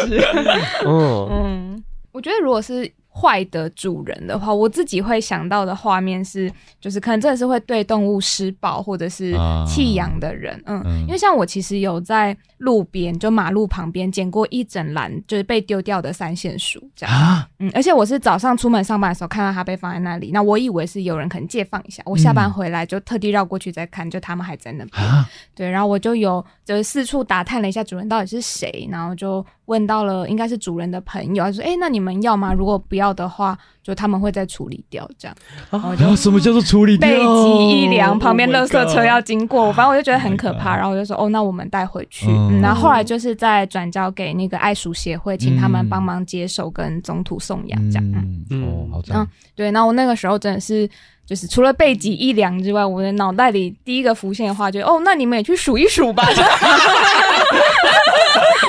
[0.86, 2.90] 嗯嗯，我觉得如果是。
[3.18, 9.34] 坏的主人的话，我自己会想到的画面是，就是可能真的是会对动物施暴或者是
[9.66, 32.52] 弃养的人，啊、嗯，因为像我其实有在路边就马路旁边捡过一整篮就是被丢掉的三线鼠，这样，啊、嗯，而且我是早上出门上班的时候看到它被放在那里，那我以为是有人可能借放一下，我下班回来就特地绕过去再看，就他们还在那边，啊、对，然后我就有就是四处打探了一下主人到底是谁，然后就问到了应该是主人的朋友，他说，哎、那你们要吗？
[32.52, 33.06] 如果不要。
[33.16, 33.56] 的话，
[33.86, 35.36] 就他们会再处理掉，这样。
[35.70, 37.08] 然后什么叫做处理掉？
[37.08, 40.74] 背脊一凉，旁边垃圾车要经过，反正我就觉得很可怕。
[40.74, 42.26] 然后我就说，哦，那我们带回去。
[42.60, 48.04] 然后后来就是再转交给那个爱鼠协会，请他们帮忙接手跟中途送养，这样。
[48.50, 49.24] 嗯哦，好赞。
[49.54, 50.90] 对，那我那个时候真的是，
[51.24, 56.26] 就是除了背脊一凉之外，我的脑袋里第一个浮现的话，就哦，那你们也去数一数吧。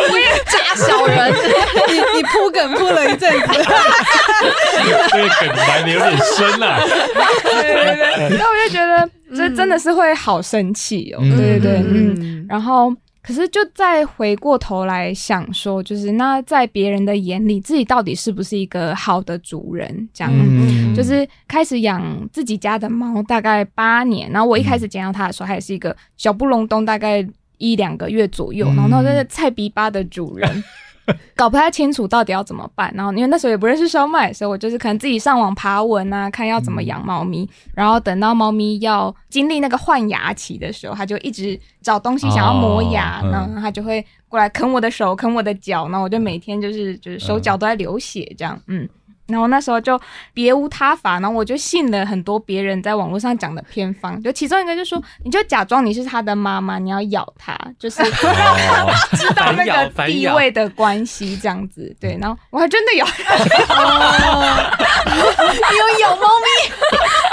[0.09, 1.33] 我也假小人，
[1.89, 3.47] 你你铺梗铺了一阵子，
[5.09, 6.79] 这个梗来的有点深啊。
[7.43, 11.19] 对对对， 那我就觉得这真的是会好生气哦。
[11.21, 12.45] 嗯、对对对，嗯。
[12.49, 20.09] 然后，可是就再回过头来想说，就是那在别人的眼里，自己到底是不是一个好的主人？
[20.13, 22.01] 这样，嗯、就是开始养
[22.31, 27.27] 自己家的猫大概八年，然后我一开始捡到它的时候，它也是一个小不隆咚，大概。
[27.59, 30.63] 一两个月左右，然后那个菜逼巴的主人，
[31.35, 32.91] 搞不太清楚到底要怎么办。
[32.95, 37.49] 然后因为那时候也不认识烧麦，所以我就是可能自己上网爬文啊，看要怎么养猫咪。
[37.73, 48.87] 然后等到猫咪要经历那个换牙期的时候，它就一直找东西想要磨牙，然后它就会过来啃我的手，啃我的脚，然后我就每天就是就是手脚都在流血这样，嗯。
[49.27, 49.99] 然后那时候就
[50.33, 61.93] 别无他法，然后我就信了很多别人在网络上讲的偏方，就其中一个就说，你就假装你是他的妈妈，你要咬他，就是让 他知道那个地位的关系这样子。
[61.99, 63.11] 对，然后我还真的咬，你
[65.77, 66.71] 有咬猫咪，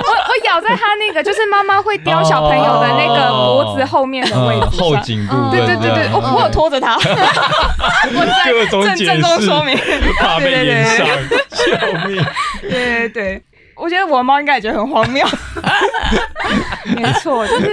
[0.02, 9.78] 我我咬在他那个就是妈妈会叼小朋友的那个脖子后面的位置，后颈部，对对对对，我我有拖着他， 我在正正中说明，
[10.18, 11.06] 怕被炎上。
[11.80, 12.24] 救命！
[12.62, 13.42] 对对对，
[13.74, 15.26] 我觉得我的猫应该也觉得很荒谬。
[16.96, 17.68] 没错，就是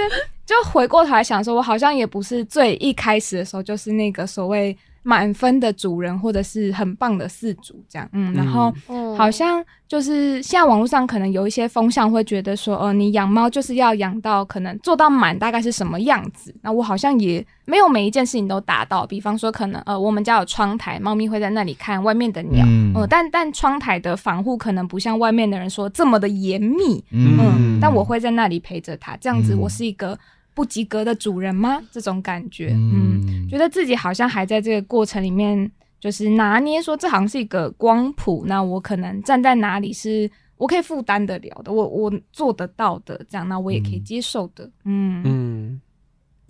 [0.46, 4.76] 就回过头来想说，我好像也不是最一开始的时候就是那个所谓。
[5.02, 8.72] 满分的主人或者是很棒的饲主，这样，嗯，然后
[9.16, 16.54] 好像就是现在网络上可能有一些风向会觉得说，哦、呃，你养猫就是要养到可能做到满，大概是什么样子？
[16.62, 19.04] 那我好像也没有每一件事情都达到。
[19.04, 30.18] 比方说，可能呃，我们家有窗台，猫咪会在那里看外面的鸟，嗯、呃，但但窗台的防护可能不像外面的人说这么的严密，嗯，嗯，但我会在那里陪着它，这样子，我是一个。
[30.54, 31.80] 不及格的主人吗？
[31.90, 45.22] 这种感觉，嗯，嗯，觉得自己好像还在这个过程里面，就是拿捏说这好像是一个光谱，那我可能站在哪里是我可以负担得了的，我我做得到的，这样那我也可以接受的，嗯。
[45.24, 45.80] 嗯。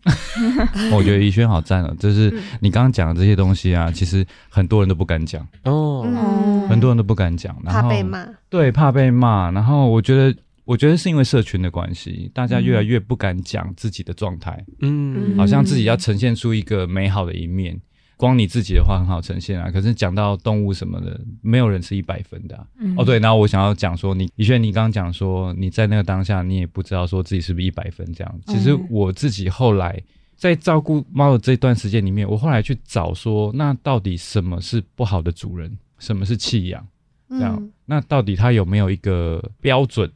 [0.93, 2.29] 我觉得怡轩好赞哦，就是
[2.61, 5.47] 你刚刚讲的这些东西啊，其实很多人都不敢讲。
[5.63, 10.37] 哦，嗯、很多人都不敢讲，然后怕被骂，对，怕被骂，然后我觉得。
[10.65, 17.77] 我觉得是因为社群的关系，大家越来越不敢讲自己的状态，嗯，好像自己要呈现出一个美好的一面，
[18.17, 19.71] 光你自己的话很好呈现啊。
[19.73, 22.65] 可是讲到动物什么的，没有人是一百分的啊。
[22.79, 28.41] 嗯，哦，对，然后我想要讲说，你怡萱，你刚刚讲说你在那个当下，你也不知道说自己是不是一百分这样。
[28.47, 30.01] 其实我自己后来
[30.37, 36.87] 在照顾猫的这段时间里面，我后来去找说，那到底什么是不好的主人，什么是弃养？
[37.31, 40.09] 这样，那到底它有没有一个标准？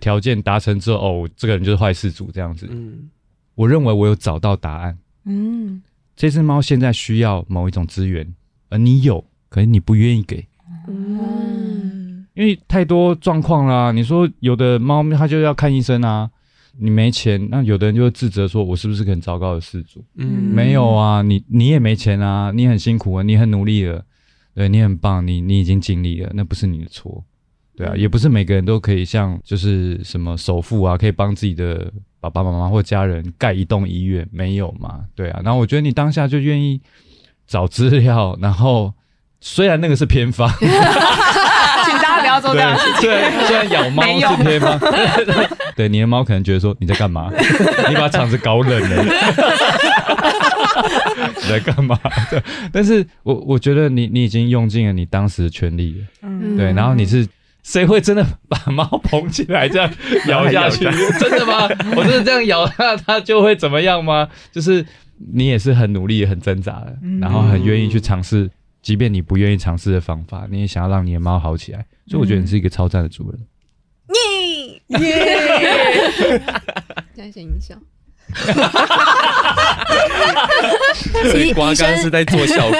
[0.00, 2.66] 条件达成之后，哦，这个人就是坏事主这样子。
[2.70, 3.08] 嗯，
[3.54, 4.98] 我认为我有找到答案。
[5.24, 5.82] 嗯，
[6.14, 8.34] 这只猫现在需要某一种资源，
[8.68, 10.46] 而你有，可是你不愿意给。
[10.86, 13.90] 嗯，因为太多状况啦。
[13.92, 16.30] 你说有的猫咪它就要看医生啊，
[16.76, 20.04] 你没钱，那有的人就会自责说，我是不是很糟糕的事主？
[20.16, 24.04] 嗯，没有啊，你你也没钱啊，你很辛苦啊，你很努力了，
[24.54, 27.24] 对，你很棒，你你已经尽力了，那不是你的错。
[27.76, 35.00] 对啊，也不是每个人都可以像就是什么首富啊，可以帮自己的爸爸妈妈或家人盖一栋医院，没有嘛？
[35.16, 36.80] 对啊，然后我觉得你当下就愿意
[37.46, 38.94] 找资料，然后
[39.40, 40.68] 虽然那个是偏方， 请
[41.98, 43.10] 大家不要做这样的事情。
[43.10, 47.28] 对，虽然咬猫是偏方，有 对你的猫可能觉得说你在干嘛？
[47.90, 49.02] 你把场子搞冷了，
[51.42, 51.98] 你在干嘛？
[52.30, 52.40] 对，
[52.72, 57.26] 但是我我觉得你你已经用尽了你当时的全力了，嗯，对，然后你是。
[57.64, 59.90] 谁会真的把猫捧起来这样
[60.28, 60.84] 摇 下去？
[61.18, 61.66] 真的吗？
[61.96, 64.28] 我真的这样摇它，它就会怎么样吗？
[64.52, 64.84] 就是
[65.32, 68.48] 你也是很努力、很挣扎的，然后很愿意去尝试
[68.82, 71.84] 即便你不愿意尝试的方法，你也想要让你的猫好起来。
[72.06, 73.40] 所以我觉得你是一个超赞的主人。
[74.88, 76.42] 耶耶！
[77.14, 77.74] 加 一些音效。
[81.30, 82.78] 所以瓜刚是在做效果。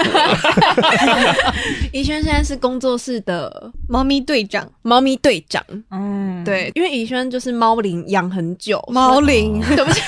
[1.93, 5.63] 宜轩现在是工作室的猫咪队长，猫咪队长。
[5.91, 10.01] 嗯，对，因为宜轩就是猫龄养很久，猫龄，对不起。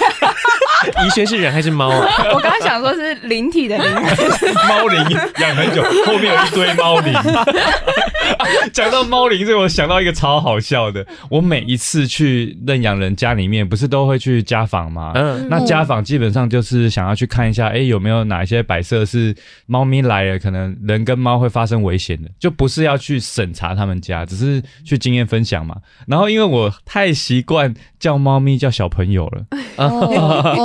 [1.06, 2.08] 宜轩是人还是猫啊？
[2.34, 3.86] 我刚刚想说是灵体的灵，
[4.68, 5.00] 猫灵
[5.38, 7.12] 养很久，后面有一堆猫灵。
[8.72, 11.04] 讲到猫灵，这我想到一个超好笑的。
[11.30, 15.12] 我每一次去认养人家里面，不是都会去家访吗？
[15.14, 19.34] 嗯，那家访基本上就是想要去看一下，哎，有没有哪一些摆设是
[19.66, 25.76] 猫咪来了，可能人跟猫会发生危险的，就不是要去审查他们家，只是去经验分享嘛。
[26.06, 29.44] 然后因为我太习惯叫猫咪叫小朋友了，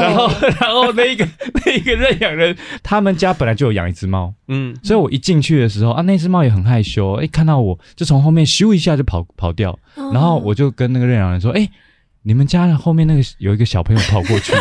[0.02, 0.30] 然后
[0.60, 1.28] 然后那一个
[1.66, 9.78] 那一个认养人，他们家本来就有养一只猫，嗯，所以我一进去的时候啊，那只猫也很害羞，哎，看到我就从后面咻一下就跑跑掉，
[10.14, 11.70] 然后我就跟那个认养人说，哎，
[12.24, 14.54] 你们家后面那个有一个小朋友跑过去，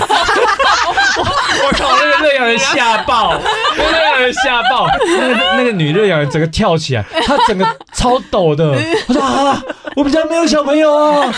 [1.62, 3.38] 我靠，那个认养人吓爆，
[3.76, 8.72] 那个认养人吓爆，那个那个女认养人整个跳起来，她整个超抖的，
[9.09, 9.62] 我说啊，
[9.97, 11.32] 我们家没有小朋友啊。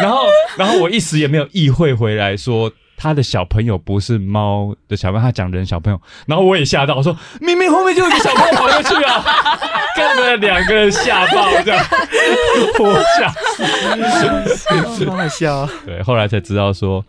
[0.02, 0.26] 然后，
[0.56, 6.00] 然后我一时也没有意会回来说他的小朋友不是猫的小朋友，他讲人小朋友。
[6.26, 9.24] 然后我也吓到，我说明明后面就有一个小朋友跑过去啊，
[9.96, 11.84] 根本两个人吓爆这样，
[12.78, 13.28] 我吓，
[15.10, 15.68] 好笑。
[15.86, 17.04] 对，后来才知道说，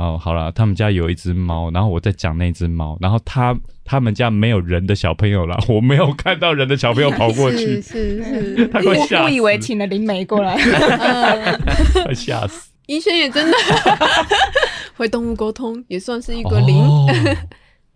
[0.00, 10.56] 哦，好了，他们家有一只猫，然后我在讲那只猫，然后他他们家没有人的小朋友了， 我没有看到人的小朋友跑过去，是 是是， 他会吓，我以为请了灵媒过来，
[12.06, 12.70] 会吓死。
[12.86, 13.56] 宜轩也真的
[14.96, 17.06] 会动物沟通，也算是一个灵，哦、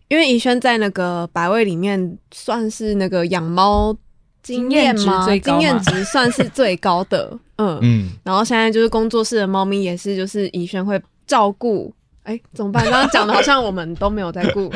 [0.09, 3.97] 因为宜轩在那个百位里面算是那个养猫
[4.43, 7.79] 经验嘛，经验值算是最高的，嗯。
[7.81, 11.01] 嗯，然后现在就是工作室的猫咪也是，就是宜轩会。
[11.27, 11.95] 照顾，
[12.25, 12.83] 哎，怎么办？
[12.85, 14.71] 刚刚讲的好像我们都没有在顾。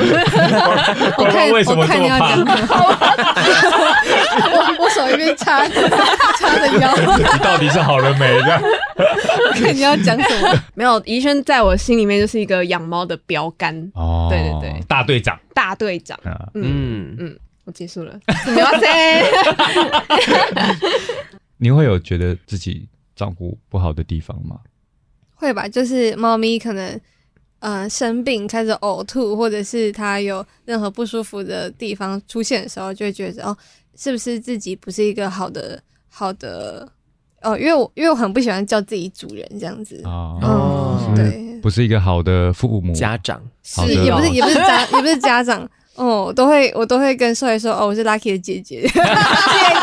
[1.18, 2.36] 我看，为什么这么怕？
[4.50, 6.94] 我我手一边插插着腰。
[7.16, 8.38] 你到底是好了没？
[8.38, 10.62] 我看你要讲什么？
[10.74, 13.90] 没有，宜轩在我心里面就是一个养猫的标杆。
[13.94, 16.18] 哦，对对对，大队长，大队长。
[16.54, 18.18] 嗯嗯，我结束了。
[18.46, 19.24] 没有谁。
[21.56, 22.86] 你会有觉得自己
[23.16, 24.56] 照顾不好的地方吗？
[25.38, 27.00] 会吧，就是猫咪可能，
[27.60, 33.56] 呃，生病开始呕吐，或者是它有任何不舒服的地方出现的时候，就会觉得哦，
[33.96, 36.90] 是不是自己不是一个好的好的
[37.42, 37.56] 哦？
[37.56, 45.68] 因为我因为我很不喜欢叫自己主人这样子哦，哦对，不是一个好的父母家长，是也不是也不是家 也不是家长。
[45.98, 48.90] 哦，我都会我都会跟兽医说，哦，我是 Lucky 的姐姐， 姐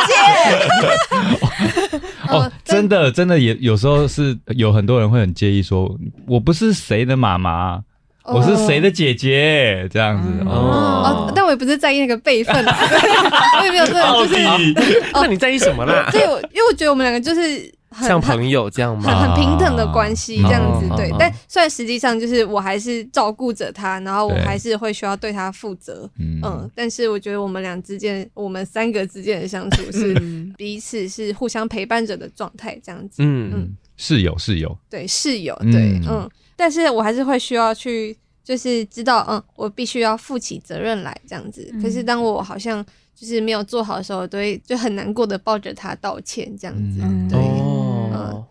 [0.07, 1.99] 姐。
[2.32, 5.93] 哦，真的真的也有时候是有很多人会很介意说，
[6.26, 7.82] 我不是谁的妈妈，
[8.24, 11.32] 我是谁的姐姐这样子哦。
[11.36, 12.55] 但我也不是在意那个辈分，
[13.59, 14.41] 我也没有这个就是。
[15.13, 16.09] 那你在意什么啦？
[16.11, 17.70] 对，因为我觉得我们两个就是。
[18.01, 19.03] 像朋友这样吗？
[19.03, 21.11] 很很平等的关系这样子，对。
[21.17, 26.69] 但虽然实际上就是我还是照顾着他，然后我还是会需要对他负责，嗯。
[26.75, 30.13] 但是我觉得我们俩之间，我们三个之间的相处是
[30.57, 33.15] 彼此是互相陪伴着的状态，这样子。
[33.19, 36.29] 嗯嗯，室友室友，对室友，对嗯。
[36.55, 41.73] 但是我还是会需要去，就是知道，嗯，我必须要负起责任来这样子。
[41.81, 47.64] 可是当我好像就是没有做好的时候，都会就很难过的抱着他道歉这样子，对。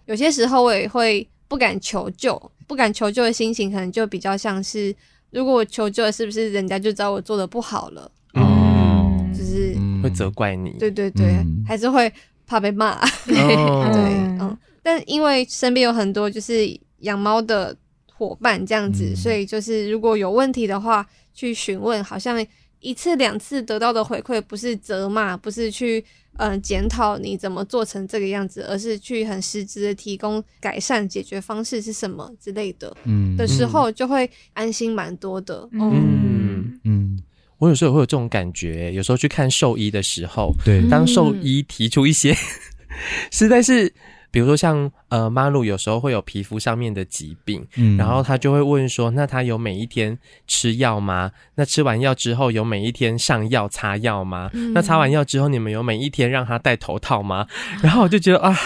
[0.06, 4.94] 有些时候我也会不敢求救，不敢求救的心情可能就比较像是，
[5.30, 8.10] 如果我求救了，是不是人家就知道我做的不好了？
[8.34, 10.70] 哦，就是会责怪你。
[10.78, 12.12] 对对对，嗯、还是会
[12.46, 12.98] 怕被骂。
[13.28, 14.56] 哦、对，嗯。
[14.82, 16.68] 但因为身边有很多就是
[17.00, 17.76] 养猫的
[18.12, 22.44] 伙伴这样子，嗯、所以就是如果有问题的话，去询问，好像
[22.80, 26.04] 一次两次得到的回馈不是责骂，不是去。
[26.38, 35.68] 嗯，检讨你怎么做成这个样子，而是去很实质的提供改善解决方式是什么之类的，嗯，的时候就会安心蛮多的。
[35.72, 35.90] 嗯。
[35.92, 37.18] 嗯，嗯，
[37.58, 42.32] 我有时候会有这种感觉，有时候去看兽医的时候，对，当兽医提出一些，
[42.88, 42.96] 嗯、
[43.30, 43.92] 实在是。
[44.34, 50.18] 比如说像呃妈露有时候会有皮肤上面的疾病，嗯，然后他就会问说，那他有每一天
[50.48, 51.30] 吃药吗？
[51.54, 54.50] 那吃完药之后有每一天上药擦药吗？
[54.52, 57.46] 嗯、那擦完药之后你们有每一天让他戴头套吗？
[57.80, 58.58] 然后我就觉得啊，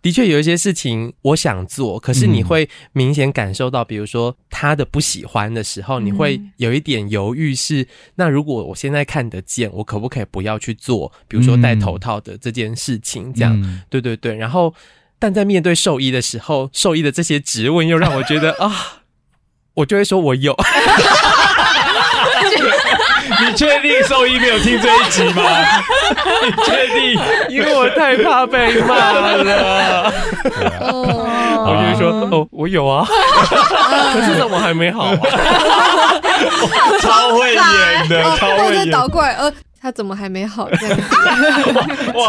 [0.00, 11.12] 的确有一些事情我想做，可是你会明显感受到，比如说他的不喜欢的时候，你会有一点犹豫是，是那如果我现在看得见，我可不可以不要去做？
[11.28, 14.34] 比如说戴头套的这件事情，这样，对对对。
[14.36, 14.74] 然后，
[15.18, 19.02] 但在面对兽医的时候，兽医的这些质问又让我觉得 啊，
[19.74, 20.56] 我就会说我有。
[23.46, 25.42] 你确定兽医没有听这一集吗？
[26.42, 27.20] 你确定？
[27.48, 30.12] 因为我太怕被骂了。
[31.64, 33.06] 我就说哦，我有啊，
[34.14, 35.16] 可是怎么还没好啊？
[37.00, 38.90] 超会演的，超会演。
[38.90, 39.52] 倒过来，呃，
[39.82, 40.70] 他怎么还没好？
[40.70, 41.04] 这样子。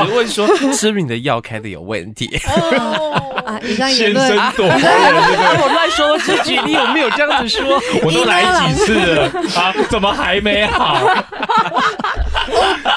[0.08, 2.26] 只问说是不是你的药开的有问题？
[3.46, 7.80] 啊，以上言论啊， 我乱说几句，你有没有这样子说？
[8.04, 10.96] 我都来几次了啊，怎么还没好？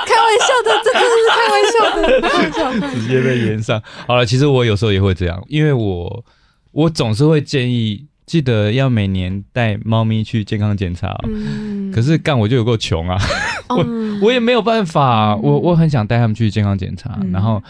[0.07, 3.82] 开玩笑的，这真的是开玩笑的，开玩笑的，直接被延上。
[4.07, 6.24] 好了，其实我有时候也会这样，因为我
[6.72, 11.16] 我总是会建议，记得要每年带猫咪去健康检查。
[11.26, 13.16] 嗯，可是干我就有够穷啊，
[13.70, 13.86] 我
[14.26, 17.62] 我也没有办法，我我很想带他们去健康检查，然后。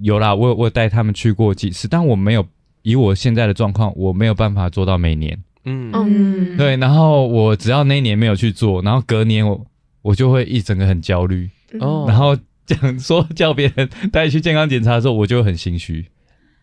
[0.00, 2.46] 有啦，我我带他们去过几次，但我没有
[2.82, 5.36] 以我现在的状况，我没有办法做到每年。
[5.64, 5.90] 嗯。
[5.92, 9.66] 嗯，对，然后我只要那一年没有去做，然后隔年我
[10.02, 11.50] 我就会一整个很焦虑。
[11.80, 16.06] 哦，然后讲说叫别人带去健康检查的时候，我就很心虚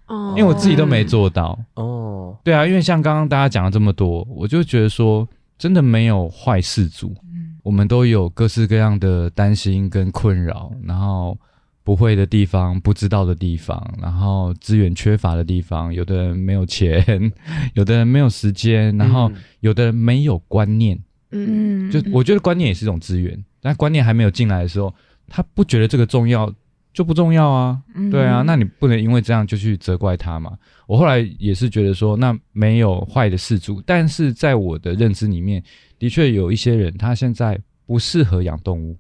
[0.08, 2.38] 哦，因为我自己都没做到哦。
[2.44, 5.28] 对啊，因为像刚刚大家讲了这么多，我就觉得说
[5.58, 11.38] 真的没有坏事主，嗯，我们都有各式各样的担心跟困扰，然后。
[11.86, 17.32] 不会的地方，不知道的地方，然后资源缺乏的地方，有的人没有钱，
[17.76, 21.00] 有的人没有时间，然后有的人没有观念。
[21.30, 24.92] 嗯，就我觉得观念也是一种资源，但观念还没有进来的时候，
[25.28, 26.52] 他不觉得这个重要，
[26.96, 27.80] 就不重要啊。
[28.10, 30.58] 对啊，那你不能因为这样就去责怪他嘛。
[30.88, 35.62] 我后来也是觉得说，那没有坏的事主，但是在我的认知里面，
[36.00, 38.98] 的确有一些人他现在不适合养动物。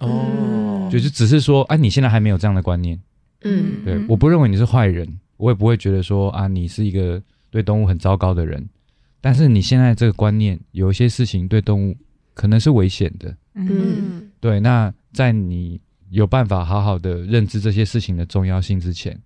[0.00, 3.00] 哦，就是只是说，啊，你现在还没有这样的观念，
[3.44, 8.68] 嗯，对，我不认为你是坏人，我也不会觉得说啊，你是一个对动物很糟糕的人，
[9.20, 11.96] 但是你现在这个观念，有一些事情对动物
[12.34, 15.80] 可能是危险的，嗯，对，那在你
[16.10, 19.18] 有办法好好的认知这些事情的重要性之前，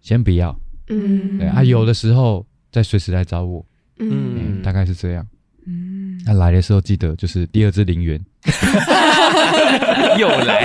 [0.00, 0.56] 先不要，
[0.88, 3.64] 嗯，对啊，有的时候再随时来找我，
[3.98, 5.26] 嗯，大概是这样。
[5.66, 8.22] 嗯，那来的时候记得就是第二只林园，
[10.18, 10.62] 又来。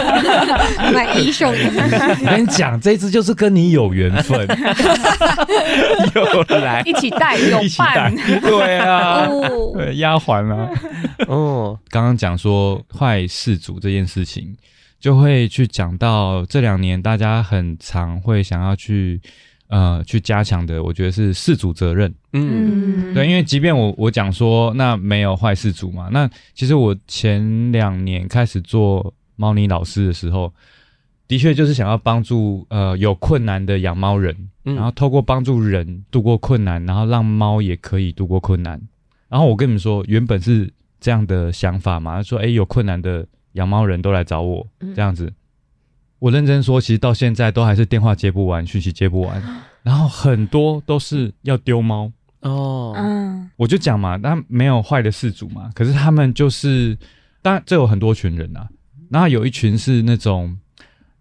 [0.92, 1.60] 买一送一。
[1.62, 4.46] 我跟你讲，这只就是跟你有缘分，
[6.14, 6.82] 又来。
[6.86, 9.26] 一起带有伴，对啊，
[9.74, 10.70] 对丫鬟啊，
[11.30, 14.54] 哦，刚刚讲说坏事主这件事情，
[15.00, 19.22] 就会去讲到这两年大家很常会想要去。
[19.72, 22.12] 呃，去加强的，我觉得是事主责任。
[22.34, 30.52] 嗯，对，因为即便我我讲说那没有坏事主嘛，那其实我前两年开始做猫尼老师的时候，
[31.28, 38.82] 的确就是想要帮助呃有困难的养猫人，然后透过帮助人度过困难，然后让猫也可以度过困难。
[39.28, 40.68] 然后我跟你们说，原本是
[41.00, 43.24] 这样的想法嘛，说诶有困难的
[43.54, 45.32] 养猫人都来找我这样子。
[46.20, 49.42] 我认真说，其实到现在都还是电话接不完，讯息接不完，
[49.84, 52.12] 然后很多都是要丢猫。
[52.42, 52.94] 哦。
[52.98, 56.98] 嗯，我就讲嘛，那没有坏的事主嘛，可是他们就是，
[57.42, 58.68] 当然这有很多群人啊，
[59.10, 60.58] 然后有一群是那种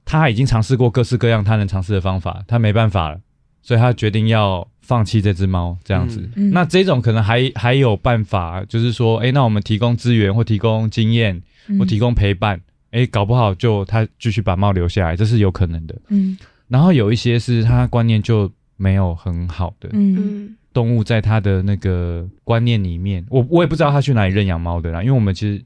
[0.04, 3.20] 他已经尝试过各式各样他能尝试的方法，他没办法了，
[3.62, 6.28] 所以他决定要放弃这只猫这样子。
[6.34, 11.40] 嗯，那这种可能还还有办法，就是说，诶，那我们提供资源或提供经验
[11.78, 12.60] 或提供陪伴。
[12.90, 15.94] 哎，搞不好就他继续把猫留下来，这是有可能的。
[16.08, 16.38] 嗯，
[16.68, 19.90] 然后有一些是他观念就没有很好的。
[19.92, 25.02] 嗯，动物在他的那个观念里面，我我也不知道他去哪里认养猫的啦。
[25.02, 25.62] 因为我们其实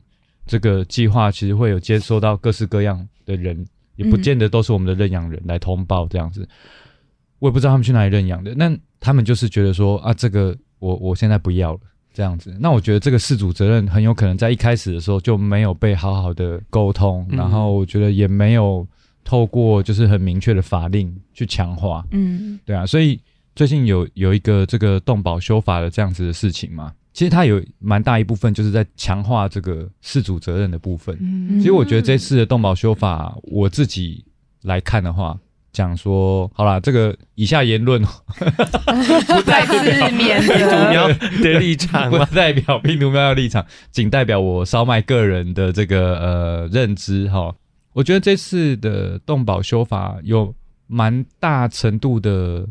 [0.46, 6.48] 这个计划其实会有接收到各式各样的人，也不见得都是我们的认养人来通报这样子。
[7.38, 11.80] 我也不知道他们去哪里认养的，那他们就是觉得说啊，这个我我现在不要了。
[12.13, 18.87] 这样子，那我觉得这个事主责任很有可能在一开始的时候就没有被好好的沟通，嗯、然后我觉得也没有
[19.25, 23.19] 透过就是很明确的法令去强化，嗯，对啊，所以
[23.55, 31.17] 最近有有一个这个动保修法的这样子的事情嘛，其实它有蛮大一部分就是在强化这个事主责任的部分。
[31.21, 34.25] 嗯，其实我觉得这次的动保修法，我自己
[34.63, 35.39] 来看的话。
[35.73, 38.03] 讲说好啦，这个以下言论
[38.37, 41.09] 不代表拼图喵
[41.43, 47.55] 的立场，不代表病毒喵的立场，仅代表我烧麦个人的这个呃认知哈。
[47.95, 50.55] 我觉得这次的动保修法有
[50.87, 52.66] 蛮大程度的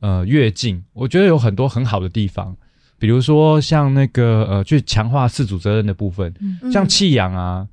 [0.00, 2.56] 呃跃进，我觉得有很多很好的地方，
[2.98, 7.66] 比如说像那个呃去强化饲主责任的部分，嗯、像弃养啊，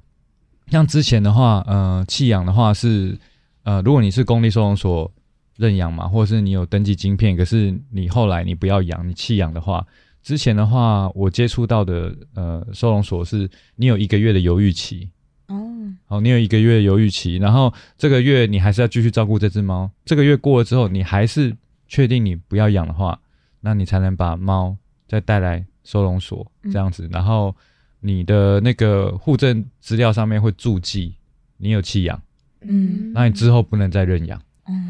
[0.68, 3.18] 像之前的话，呃弃养的话是
[3.64, 5.12] 呃如果你是公立收容所
[5.58, 9.86] 认养嘛，或者是你有登记晶片，可是你后来你不要养，你弃养的话，
[10.22, 15.10] 之前的话我接触到的呃收容所是你有一个月的犹豫期。
[15.48, 15.60] 哦，
[16.06, 19.92] 好，你有一个月犹豫期，然后这个月你还是要继续照顾这只猫。
[20.06, 21.56] 这个月过了之后，你还是
[21.88, 23.20] 确定你不要养的话，
[23.60, 24.76] 那你才能把猫
[25.08, 27.06] 再带来收容所这样子。
[27.08, 27.54] 嗯、然后
[28.00, 31.14] 你的那个户政资料上面会注记
[31.58, 32.20] 你有弃养，
[32.68, 34.40] 嗯，那你之后不能再认养。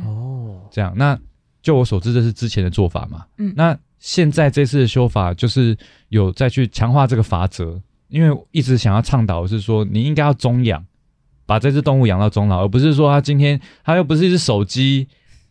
[0.06, 0.94] 哦，这样。
[0.96, 1.18] 那
[1.62, 3.26] 就我所知，这是之前的做法嘛。
[3.38, 5.78] 嗯，那现在这次的修法就是
[6.10, 7.82] 有再去强化这个法则。
[8.10, 10.86] 因为一直想要倡导的是说，你应该要终养，
[11.48, 15.08] 把这只动物养到终老，而不是说它今天它又不是一只手机，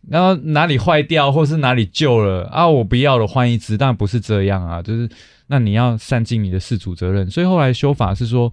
[0.07, 5.09] 然后哪里坏掉或是哪里旧了啊，我不要了换一只，但不是这样啊，就是
[5.47, 7.29] 那你要善尽你的事主责任。
[7.29, 8.49] 所以后来修法是说，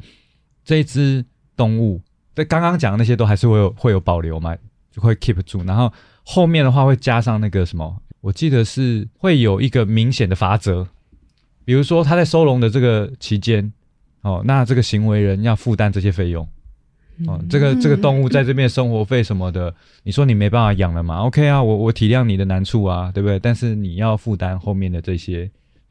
[0.65, 1.25] 这只
[1.57, 2.01] 动物，
[2.35, 4.57] 在刚刚讲的那些都还是会有会有保留嘛，
[4.91, 5.93] 就会 keep 住，然后
[6.25, 10.87] 后面的话会加上那个什么，我记得是会有一个明显的罚则，
[11.65, 13.73] 比如说他在收容的这个期间。
[14.23, 16.47] 哦，那这个行为人要负担这些费用，
[17.27, 23.39] 哦，这个这个动物在这边生活费什么的，你说你没办法养了嘛？OK 啊，我我体谅你的难处啊，对不对？
[23.39, 25.51] 但是你要负担后面的这些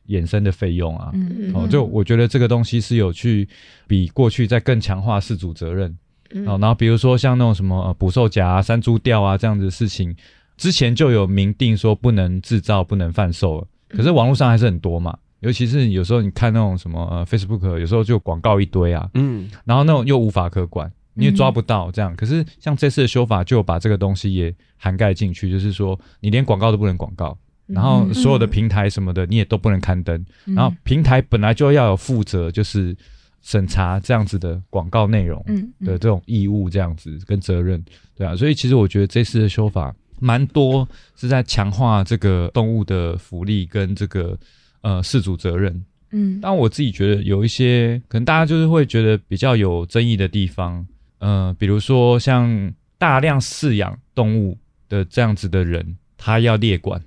[0.10, 3.50] 衍生的费用啊，嗯，哦，就我觉得这个东西是有去
[3.88, 5.98] 比过去在更强化事主责任，
[6.45, 10.15] 哦，然后比如说像那种什么呃捕兽夹啊、山猪吊啊这样子的事情，
[10.57, 15.17] 之前就有明定说不能制造、不能贩售了，可是网络上还是很多嘛。
[15.41, 22.11] 尤其是有时候你看那种什么呃 Facebook，有时候就广告一堆啊，嗯，然后那种又无法可管，你也抓不到这样。
[22.11, 32.93] 嗯、可是像这次的修法，就把这个东西也涵盖进去，就是说你连广告都不能广告，然后所有的 平台什么的你也都不能刊登，然后平台本来就要有负责，就是
[33.42, 35.44] 审查这样子的广告内容
[35.82, 37.84] 的这种义务，这样子跟责任，
[38.16, 38.36] 对啊。
[38.36, 44.38] 所以其实我觉得这次的修法蛮多是在强化这个动物的福利跟这个。
[44.82, 50.88] 呃，饲主责任，嗯，但我自己觉得有一些可能大家就是会觉得比较有争议的地方，
[51.18, 57.04] 呃，比如说像大量饲养动物的这样子的人，他要列管。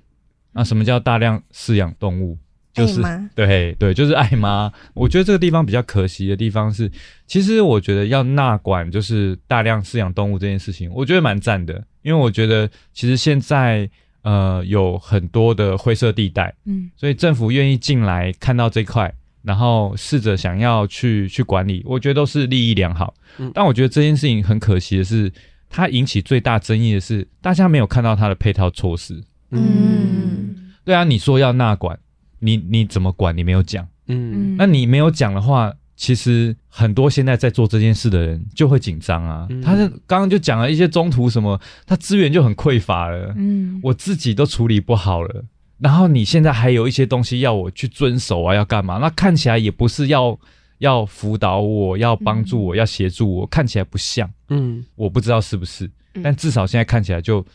[0.51, 2.37] 那什么叫大量饲养动物？
[2.73, 3.01] 就是
[3.35, 4.71] 对对，就是爱妈。
[4.93, 6.91] 我觉得这个地方比较可惜的地方是，
[7.27, 13.89] 其实我觉得要纳管就是大量饲养动物这件事情，我觉得蛮赞的，因为我觉得其实现在。
[14.23, 23.13] 呃，有很多的灰色地带，嗯，所以政府愿意进来看到这块，然后试着想要去去管理，我觉得都是利益良好。
[23.37, 25.29] 嗯，但我觉得这件事情很可惜的是，
[25.69, 29.21] 它引起最大争议的是，大家没有看到它的配套措施。
[29.51, 31.99] 嗯，对啊，你说要纳管，
[32.43, 33.35] 你你怎么管？
[33.35, 33.87] 你没有讲。
[34.07, 35.73] 嗯，那你没有讲的话。
[35.95, 45.45] 其实很多现在在做这件事的人就会紧张啊，嗯、他是刚刚就讲了一些中途什么，他资源就很匮乏了，嗯，我自己都处理不好了，
[45.77, 48.97] 然后你现在还有一些东西要我去遵守啊，要干嘛？
[48.97, 50.37] 那看起来也不是要
[50.79, 55.89] 要辅导我，要帮助我，嗯、要协助我，看起来不像，嗯，我不知道是不是，
[56.23, 57.45] 但至少现在看起来就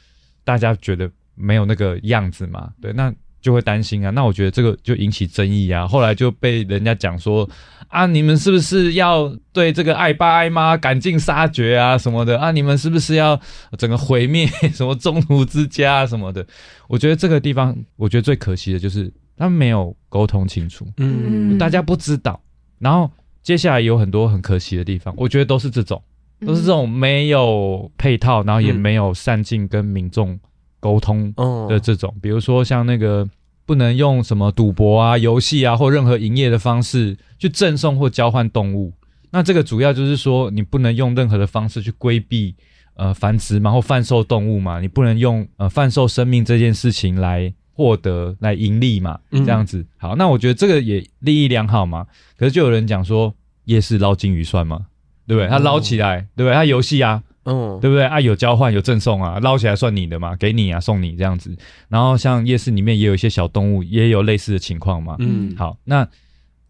[0.44, 3.12] 大家觉得没有那个样子嘛，对，那。
[3.40, 5.86] 就会担心啊，那我觉得这个就引起争议啊。
[5.86, 7.48] 后来就被人家讲说
[7.88, 12.50] 啊，你们是不是要对这个爱爸爱妈赶尽杀绝啊什么的啊？
[12.50, 13.40] 你们是不是要
[13.76, 16.44] 整个毁灭 什么中途之家啊什么的？
[16.88, 22.40] 我觉得这个地方，我觉得最可惜的就是他们没有沟通清楚，嗯，大家不知道。
[22.78, 23.10] 然后
[23.42, 26.02] 接下来有很多很可惜的地方，我觉得都是这种，
[26.44, 30.38] 都是这种没有配套，然后也没有善尽跟民众。
[30.80, 31.32] 沟通
[31.68, 33.28] 的这种，比如说像那个
[33.66, 38.92] 不能用什么赌博啊、游戏啊或任何营业的方式去赠送或交换动物。
[39.30, 42.54] 那这个主要就是说，你不能用任何的方式去规避
[42.94, 49.84] 呃繁殖嘛或贩售动物嘛，你不能用呃贩售生命这件事情来获得来盈利嘛，这样子。
[49.98, 52.06] 好，那我觉得这个也利益良好嘛。
[52.38, 53.34] 可是就有人讲说，
[53.66, 54.86] 夜市捞金鱼算吗？
[55.26, 55.48] 对不对？
[55.48, 56.54] 他捞起来，对不对？
[56.54, 57.22] 他游戏啊。
[57.50, 58.20] 嗯，对不对啊？
[58.20, 61.56] 有交换有赠送啊，捞起来算你的嘛，给你啊，送你这样子。
[61.88, 65.16] 然后像夜市里面也有一些小动物，也有类似的情况嘛。
[65.18, 66.06] 嗯，好，那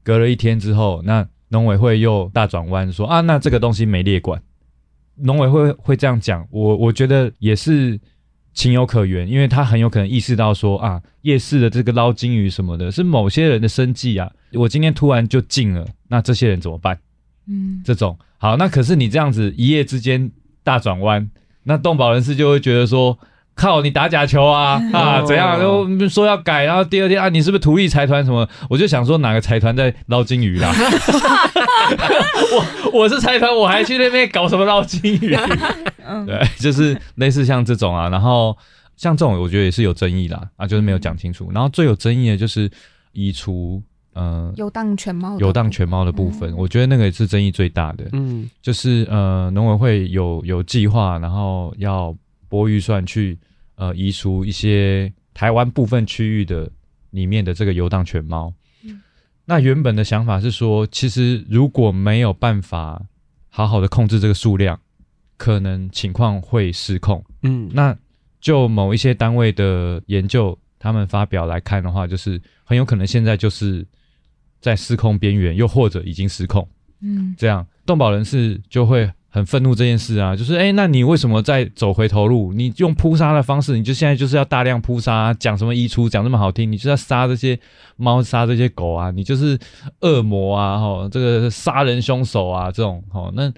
[0.05, 4.41] 隔了一天之后，那农委会又大转弯说啊，那这个东西没列管。
[5.17, 7.99] 农委会会这样讲，我我觉得也是
[8.55, 14.31] 情有可原，因为他很有可能意识到说啊，夜市的这个捞金鱼什么的，是某些人的生计啊。
[14.53, 16.97] 我今天突然就禁了，那这些人怎么办？
[17.49, 20.31] 嗯，这种好，那可是你这样子一夜之间。
[20.69, 21.31] 大转弯，
[21.63, 23.19] 那动保人士就会觉得说，
[23.55, 25.59] 靠，你打假球啊 啊，怎样？
[25.59, 28.47] 都说要改，然后第二天啊，你是不是图利财团什么？
[28.69, 30.71] 我就想说哪个财团在捞金鱼啦？
[32.93, 35.35] 我我是财团，我还去那边搞什么捞金鱼？
[36.27, 38.55] 对，就是类似像这种啊，然后
[38.99, 41.51] 像这种，我觉得也是有争议啦，啊，就是没有讲清楚。
[41.55, 42.71] 然后最有争议的就是
[43.13, 43.83] 移除。
[44.19, 48.09] 呃，游荡犬猫，游荡犬猫的部分，嗯、我觉得那个也是争议最大的。
[48.13, 52.13] 嗯，就是呃，农委会有有计划，然后要
[52.49, 53.39] 拨预算去
[53.77, 56.69] 呃移除一些台湾部分区域的
[57.11, 58.53] 里面的这个游荡犬猫。
[58.83, 59.01] 嗯，
[59.45, 63.01] 那原本的想法是说，其实如果没有办法
[63.49, 64.77] 好好的控制这个数量，
[65.37, 67.25] 可能情况会失控。
[67.45, 67.97] 嗯，那
[68.41, 73.87] 就某一些单位的研究，他们发表来看的话，就是很有可能现在就是。
[74.61, 76.67] 在失控边缘，又或者已经失控，
[77.01, 82.53] 嗯，这样动保人士就会很愤怒这件事啊，就是哎、欸，那你为什么在走回头路？
[82.53, 87.59] 你用扑杀的方式，你就现在就是要大量扑杀，讲什么移出，讲这么好听，你就要杀这些
[87.97, 89.59] 猫，杀这些狗啊，你就是
[90.01, 93.53] 恶魔啊，哈，这个杀人凶手啊，这种，哈，那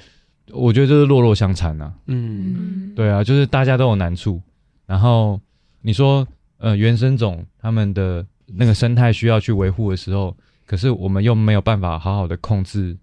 [0.53, 4.41] 我觉得就是弱弱相残啊，嗯，对啊，就是大家都有难处，
[4.87, 5.41] 然后
[5.81, 6.27] 你说，
[6.59, 10.37] 呃，原生种他们的那个生态需要去维护的时候。
[10.71, 12.97] 可是我们又没有办法好好的控制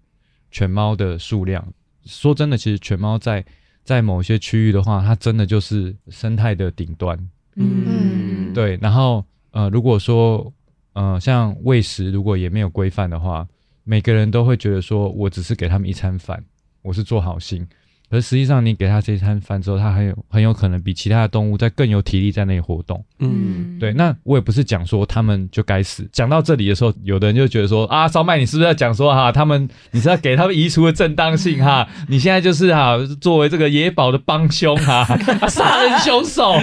[0.50, 1.62] 犬猫的数量。
[2.06, 3.44] 说真的，其实犬猫在
[3.84, 7.28] 在某些区域的话，它真的就是生态的顶端。
[7.56, 8.78] 嗯，对。
[8.80, 10.50] 然后呃，如果说
[10.94, 13.46] 呃，像喂食如果也没有规范的话，
[13.84, 16.42] 每个人都会觉得说我只是给他们一餐饭，
[16.80, 17.68] 我是做好心。
[18.10, 23.04] 而实际上，你给它这一餐饭之后，它很有很有可能比其他的动物在更有体力在那里活动。
[23.18, 23.92] 嗯，对。
[23.92, 26.08] 那我也不是讲说他们就该死。
[26.10, 31.86] 讲到这里的时候，有的人就觉得说啊，烧麦，你是不是要讲说哈，他们你是要给他们移除的正当性哈？
[32.08, 35.04] 你现在就是哈，作为这个野保的帮凶哈，
[35.48, 36.54] 杀人凶手。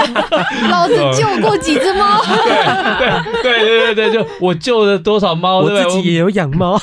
[0.70, 2.22] 老子救过几只猫。
[2.24, 6.80] 对对对对对，就我救了多少猫，我自己也有养猫。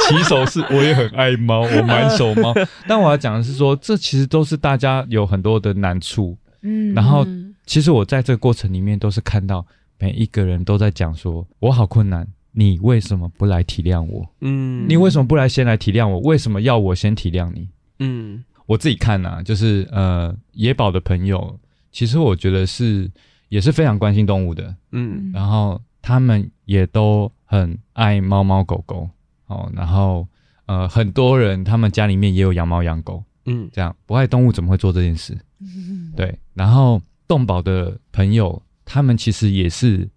[0.08, 2.54] 起手是，我也很爱猫，我满手猫。
[2.88, 6.36] 但我要讲的是说，这其实都是大家有很多的难处。
[6.62, 7.26] 嗯，然后
[7.66, 9.64] 其实我在这个过程里面都是看到
[9.98, 14.28] 每一个人都在讲说，我好困难，你为什么不来体谅我？
[14.40, 16.18] 嗯，你为什么不来先来体谅我？
[16.20, 17.68] 为什么要我先体谅你？
[17.98, 21.58] 嗯，我自己看啊，就是呃，野保的朋友，
[21.92, 23.10] 其实我觉得是
[23.48, 24.74] 也是非常关心动物的。
[24.92, 29.08] 嗯，然后他们也都很爱猫猫狗狗。
[29.50, 30.26] 哦，然后
[30.66, 35.36] 呃，很多人他们家里面也有养猫养狗，嗯，这样不爱动物怎么会做这件事？
[35.60, 36.32] 嗯，对。
[36.54, 40.08] 然后动保的朋友，他们其实也是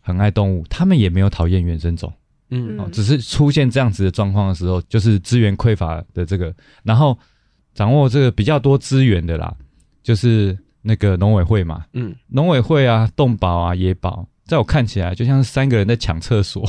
[0.00, 2.10] 很爱动物，他们也没有讨厌原生种，
[2.48, 7.16] 嗯，哦，只是出现这样子的状况的时候，就是资源匮乏的这个，然后
[7.74, 9.54] 掌握这个比较多资源的啦，
[10.02, 16.66] 就是那个农委会嘛，嗯，农委会啊，动保啊，野保，在我看起来就像是三个人在抢厕所。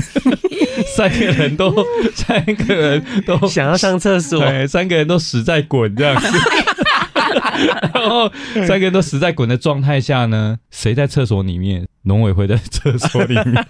[0.96, 1.72] 三个人都，
[2.14, 6.28] 三个人都想要上厕所，对，三个人都死在滚这样子，
[7.94, 8.30] 然后
[8.66, 11.86] 三个人都死在滚的状态下呢，谁在厕所里面？
[12.04, 13.64] 农委会在厕所里面，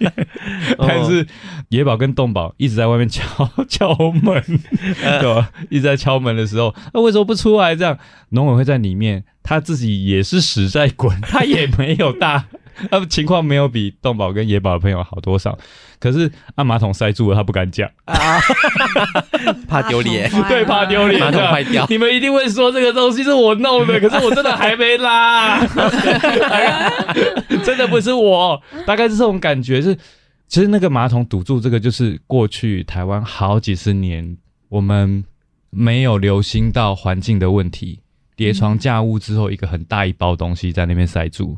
[0.79, 1.27] 但是
[1.69, 3.23] 野宝跟洞宝一直在外面敲
[3.69, 4.43] 敲门，
[5.19, 5.51] 对吧？
[5.69, 7.75] 一直在敲门的时候，那为什么不出来？
[7.75, 7.95] 这样
[8.29, 12.45] 农委会在里面，他自己也是死在滚，他也没有大。
[12.89, 15.57] 他们情况没有比动保跟野保的朋友好多少，
[15.99, 18.39] 可是按马桶塞住了，他不敢讲啊，
[19.67, 21.85] 怕丢脸，对，怕丢脸，马桶坏掉。
[21.89, 25.59] 你们一定会说这个东西是我弄的，可是我真的还没拉，
[27.63, 29.81] 真的不是我，大概是这种感觉。
[29.81, 29.95] 是，
[30.47, 34.37] 其实那个马桶堵住，这个就是过去台湾好几十年
[34.69, 35.23] 我们
[35.69, 37.99] 没有留心到环境的问题，
[38.35, 41.57] 叠床架屋之后，一个很大一包东西在那边塞住。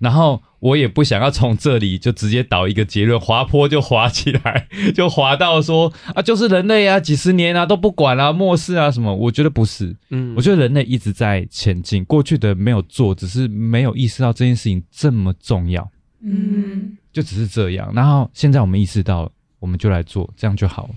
[0.00, 9.14] 然后我也不想要从这里就直接导一个结论，滑坡就滑起来， 就滑到说啊，就是人类啊，几十年啊都不管啊，漠视啊什么？
[9.14, 15.86] 我觉得不是，嗯，我觉得人类一直在前进，过去的没有做，只是没有意识到这件事情这么重要，
[16.22, 17.92] 嗯，就只是这样。
[17.94, 20.88] 然后现在我们意识到，我们就来做，这样就好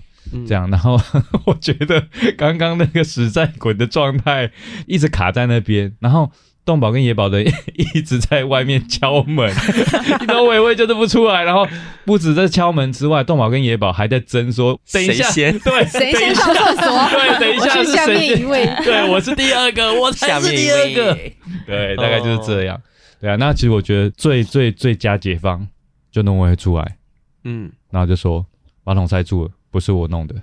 [0.46, 0.70] 这样。
[0.70, 0.98] 然后
[1.44, 4.50] 我觉得刚刚那个实在滚的状态
[4.86, 6.32] 一直卡在那边，然后。
[6.64, 7.42] 动保跟野保的
[7.94, 9.52] 一直在外面敲门，
[10.28, 11.66] 农委会就是不出来，然后
[12.04, 15.58] 不止在敲门之外，动保跟野保还在争说，等一下，谁先？
[15.60, 17.08] 对，谁先上厕所？
[17.10, 21.18] 对，等一下是下面一位，对，我是第二个，我才是第二个，
[21.66, 22.80] 对，大概就是这样，
[23.20, 25.66] 对啊，那其实我觉得最最最佳解方
[26.10, 26.96] 就农委会出来，
[27.44, 28.44] 嗯，然后就说
[28.84, 30.34] 马桶塞住了，不是我弄的，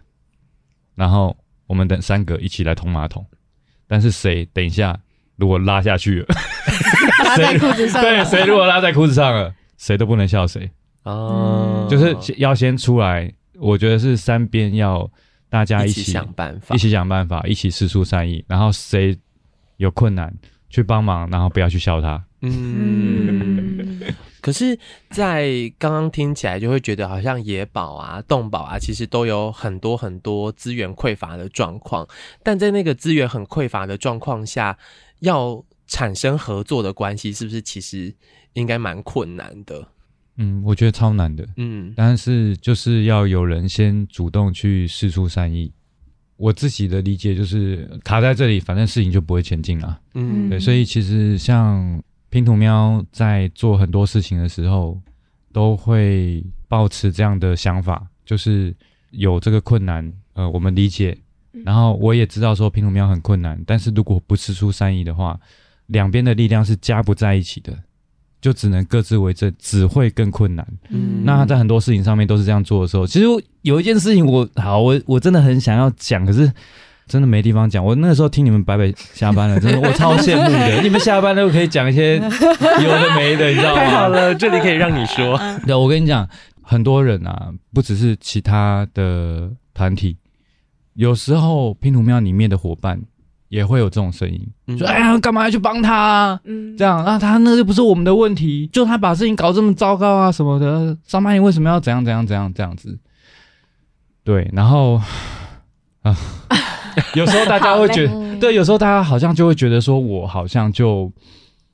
[0.94, 3.26] 然后我们等三个一起来通马桶，
[3.88, 5.00] 但是谁等一下。
[5.42, 6.20] 如果拉下去。
[6.20, 6.28] 了，
[7.26, 10.70] 拉在裤子上，对，谁如果拉在裤子上了，谁都不能笑谁。
[11.04, 15.10] 哦，就是要先出来，我觉得是三边要
[15.50, 19.18] 大家一起，一起想办法，一起想办法，一起施出善意，然后谁
[19.78, 20.32] 有困难
[20.70, 22.24] 去帮忙，然后不要去笑他。
[22.44, 24.00] 嗯，
[24.42, 24.78] 可是，
[25.10, 32.08] 在刚刚听起来就会觉得好像野保啊、动保啊，其实都有很多很多资源匮乏的状况，
[32.44, 34.76] 但在那个资源很匮乏的状况下，
[35.22, 38.14] 要产生合作的关系，是不是其实
[38.54, 39.88] 应该蛮困难的？
[40.38, 41.48] 嗯，我觉得超难的。
[41.58, 45.72] 嗯，但是就是要有人先主动去试出善意。
[46.38, 50.02] 我自己的理解就是卡在这里，反正事情就不会前进了。
[50.16, 55.00] 嗯，对，所以其实像拼图喵在做很多事情的时候，
[55.54, 58.74] 都会保持这样的想法，就是
[59.12, 61.16] 有这个困难，呃，我们理解。
[61.66, 65.40] 然后我也知道说拼图喵很困难，但是如果不释出善意的话，
[65.88, 67.74] 两边的力量是加不在一起的。
[68.42, 70.66] 就只能各自为政，只会更困难。
[70.90, 73.26] 嗯，那在很多事情上面都是这样做的时候，其实
[73.62, 76.52] 有一件事情我好，我我真的很想要讲，可是
[77.06, 77.86] 真的没地方讲。
[77.86, 80.82] 我那个时候听你们白白下班了，真的我超羡慕的。
[80.82, 83.82] 你们下班都可以讲一些有的没的，你知道吗？
[83.84, 85.40] 太好了，这里可以让你说。
[85.68, 86.28] 对，我跟你讲，
[86.64, 90.18] 很多人啊，不只是其他的团体，
[90.94, 93.02] 有时候拼图庙里面的伙伴。
[93.52, 96.40] 也会有这种声音，说：“哎呀，干嘛要去帮他啊？
[96.46, 102.98] 嗯，这样啊，他那就不是我们的问题，就他把事情搞这么糟糕啊什么的，上班你为什么要怎样怎样怎样这样子？”
[104.24, 105.02] 对，然后
[106.02, 106.16] 啊，
[107.14, 111.12] 有时候大家会觉得，对，有时候大家好像就会觉得说，我好像就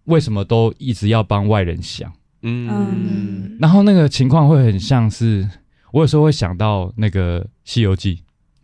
[0.05, 2.11] 为什么都一直要帮外人想，
[2.41, 5.47] 嗯，然后那个情况会很像是，
[5.91, 8.15] 我有时候会想到那个《西游记》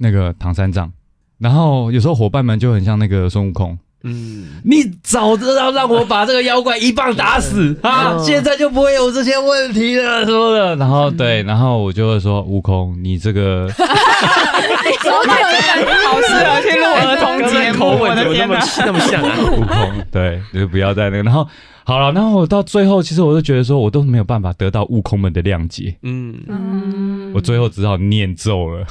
[0.03, 0.91] 那个唐三藏。
[1.39, 10.75] 然后有时候伙伴们就很像那个孙悟空，嗯，你早知道让我把这个妖怪一棒打死啊，现在就不会有这些问题了，什么的。
[10.75, 13.83] 然后对，然后我就会说悟空，你这个，好
[16.21, 21.47] 适合去录儿童节目，我的天哪，那么像啊，悟空，对，就不要再那个，然后。
[21.85, 25.93] 好了，然后我到最后，其实我就觉得说，我都没有办法得到悟空们的谅解。
[26.01, 28.87] 嗯嗯，我最后只好念咒了，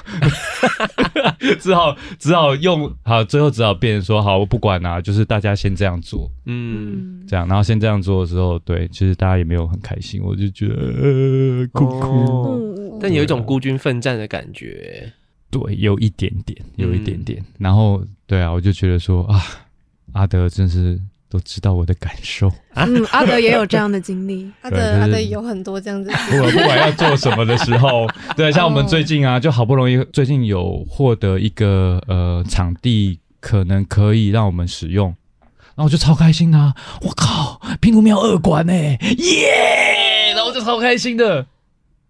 [1.60, 15.12] 只好只好用好，最后只好变成说，好，我不管啦、啊，就是大家先这样做，嗯，这样，然后先这样做的时候，对，其实大家也没有很开心，我就觉得呃，哭哭，哦、但有一种孤军奋战的感觉，
[15.50, 19.40] 对，有一点点，有一点点，嗯、然后对啊，我就觉得说啊，
[20.12, 21.00] 阿德真是。
[21.32, 22.84] 都知道我的感受啊！
[22.84, 26.10] 嗯，阿德也有这样的经历， 阿德阿德有很多这样子。
[26.30, 28.06] 不管不管要做什么的时候，
[28.36, 35.08] 对，像我们最近啊，就好不容易最近有获得一个呃场地，可能可以让我们使用，
[35.74, 36.74] 然后我就超开心啊！
[37.00, 40.34] 我靠，拼图喵二馆呢，耶！
[40.34, 41.46] 然后我就超开心的，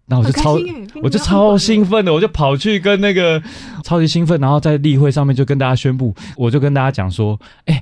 [0.05, 0.57] 然后我就超
[1.01, 3.41] 我就超兴奋的，我就跑去跟那个
[3.85, 7.81] 超级兴奋，然后在例会上面就跟大家宣布，我就跟大家讲说，哎。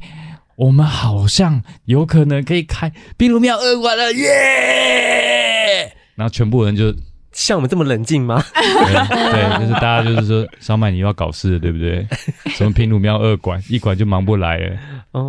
[0.56, 5.92] 我们好像有可能可以开拼图喵二馆了耶！Yeah!
[6.16, 6.94] 然后全部人就
[7.32, 8.44] 像我们这么冷静吗？
[8.54, 8.62] 对，
[9.32, 12.06] 对，就是大家就是说，烧麦你又要搞事了，对不对？
[12.54, 14.78] 什么平鲁庙二馆，一馆就忙不来了。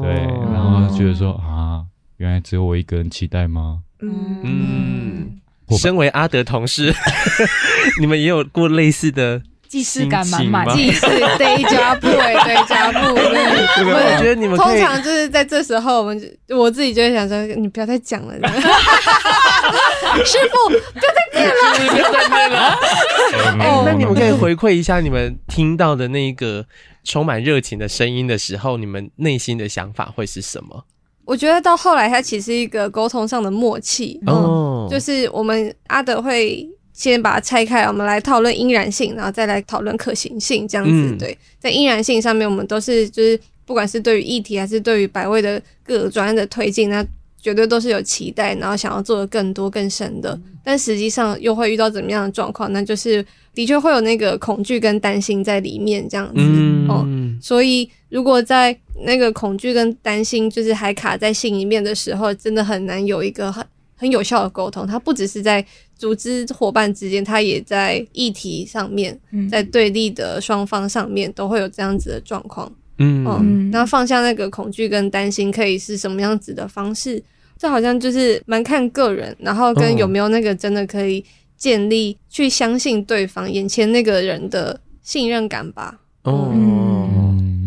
[0.02, 0.10] 对，
[0.52, 1.84] 然后觉得说啊，
[2.18, 3.80] 原来只有我一个人期待吗？
[4.00, 5.40] 嗯，
[5.78, 6.92] 身为阿德同事，
[8.00, 9.40] 你们也有过类似的。
[9.72, 13.14] 既视感满满，既视 deja vu 哎，deja vu。
[13.14, 18.34] 我觉得你们通常就是在这时候，我们就我自己就会想说，你不要再讲了，
[20.26, 21.54] 师傅不要再念了，
[21.90, 22.76] 不要再念了。
[23.64, 26.66] 哦，那你们可以回馈一下你们听到的那个
[27.02, 30.84] 充满热情的声音的时候，你们内心的想法会是什么？
[31.24, 36.68] 我觉得到后来，它其实是一个沟通上的默契哦，就是我们阿德会。
[37.10, 40.92] 先把它拆开，我们来讨论应然性，然后再来讨论可行性，这样子。
[40.92, 47.04] 嗯、对，在应然性上面，我们都是就是，不管是对于议题，还是对于百位的各个专案的推进，那
[47.40, 50.38] 绝对都是有期待，然后想要做的更多更深的。
[50.62, 52.72] 但实际上又会遇到怎么样的状况？
[52.72, 56.34] 那就是的确会有那个恐惧跟担心在里面，这样子。
[56.36, 57.04] 嗯、哦，
[57.42, 63.66] 所以如果在那个恐惧跟担心就是还卡在心里面的时候，真的很难有一个很
[64.02, 64.84] 很有效的沟通。
[64.84, 65.64] 它不只是在
[65.96, 69.16] 组织伙伴之间，他也在议题上面，
[69.48, 72.70] 在对立的双方上面都会有这样子的状况。
[72.98, 77.22] 嗯，嗯，那放下那个恐惧跟担心，可以是什么样子的方式？
[77.56, 81.24] 这好像就是蛮看个人，然后跟有没有那个真的可以
[81.56, 86.00] 建立去相信对方眼前那个人的信任感吧。
[86.24, 87.01] 哦，嗯，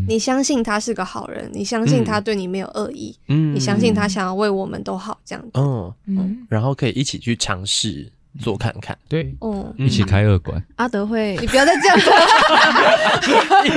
[0.07, 5.51] 你相信他是个好人，你相信他对你没有恶意，嗯，你相信他想要为我们都好，这样子。
[5.55, 5.93] 嗯。
[6.07, 8.11] 嗯，然后可以一起去尝试
[8.41, 8.97] 做看看。
[9.07, 12.09] 对，哦，一起开二馆，阿德会你不要再这样子。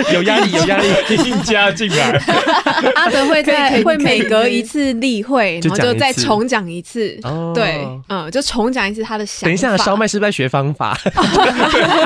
[0.15, 0.89] 有压力，有压力，
[1.25, 2.11] 硬加进来。
[2.97, 7.19] 阿德会在会每隔一次例会，然后就再讲一次重讲一次。
[7.23, 9.45] 哦对，嗯，就重讲一次他的想法。
[9.47, 10.99] 等一下，烧麦是不是在学方法？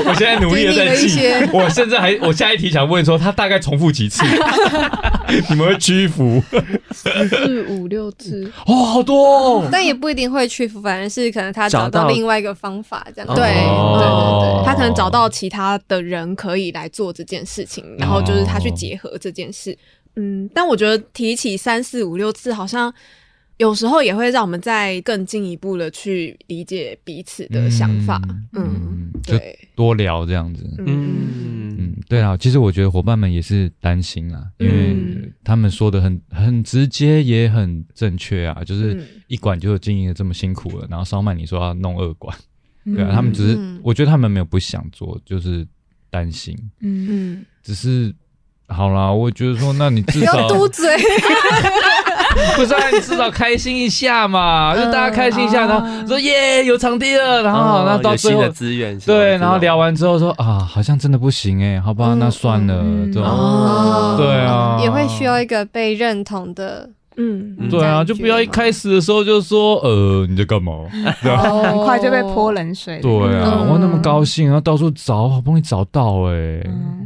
[0.05, 1.18] 我现在努力的在记
[1.53, 4.22] 我甚至还，我下一题想问说，他大概重复几次？
[5.48, 6.42] 你们会屈服？
[6.92, 8.50] 四五六次。
[8.66, 9.68] 哦，好多哦。
[9.70, 13.40] 但也不一定会屈服，反而是可能他找到另外一个方法，这样子。
[13.40, 19.76] 对对哦对对，他可能找到其他的人可以来做这件事情，然后就是他去结合这件事。
[20.16, 22.93] 嗯，但我觉得提起三四五六次，好像
[23.62, 28.20] 有时候也会让我们再更进一步的去理解彼此的想法。
[28.54, 30.68] 嗯，嗯，对，多聊这样子。
[30.78, 30.84] 嗯。
[30.88, 39.06] 嗯嗯，对啊，其实我觉得伙伴们也是担心啊，因为嗯他们说的很很直接，也很正确啊，就是嗯。
[39.28, 42.36] 一管就经营的这么辛苦了，然后烧麦你说要弄二管，
[42.84, 45.64] 对啊，嗯他们只是嗯，我觉得他们没有不想做，就是
[46.10, 47.06] 担心，嗯。
[47.38, 48.12] 嗯，只是
[48.66, 50.84] 好啦，我觉得说，那你至 不要少嘟嘴。
[52.57, 64.14] 不是啊，你至少开心一下嘛， 就大家开心一下，然后说耶有场地了，然后那到最后资源，对，然后聊完之后说啊，好像真的不行哎，好吧，那算了，嗯这种哦。
[64.18, 66.89] 对啊，也会需要一个被认同的。
[67.16, 70.72] 嗯嗯对啊，就不要一开始的时候就说呃你在干嘛？
[71.22, 73.00] 对啊，哦很快就被泼冷水。
[73.00, 73.68] 对啊，嗯。
[73.68, 76.62] 我那么高兴，然后到处找，好不容易找到哎，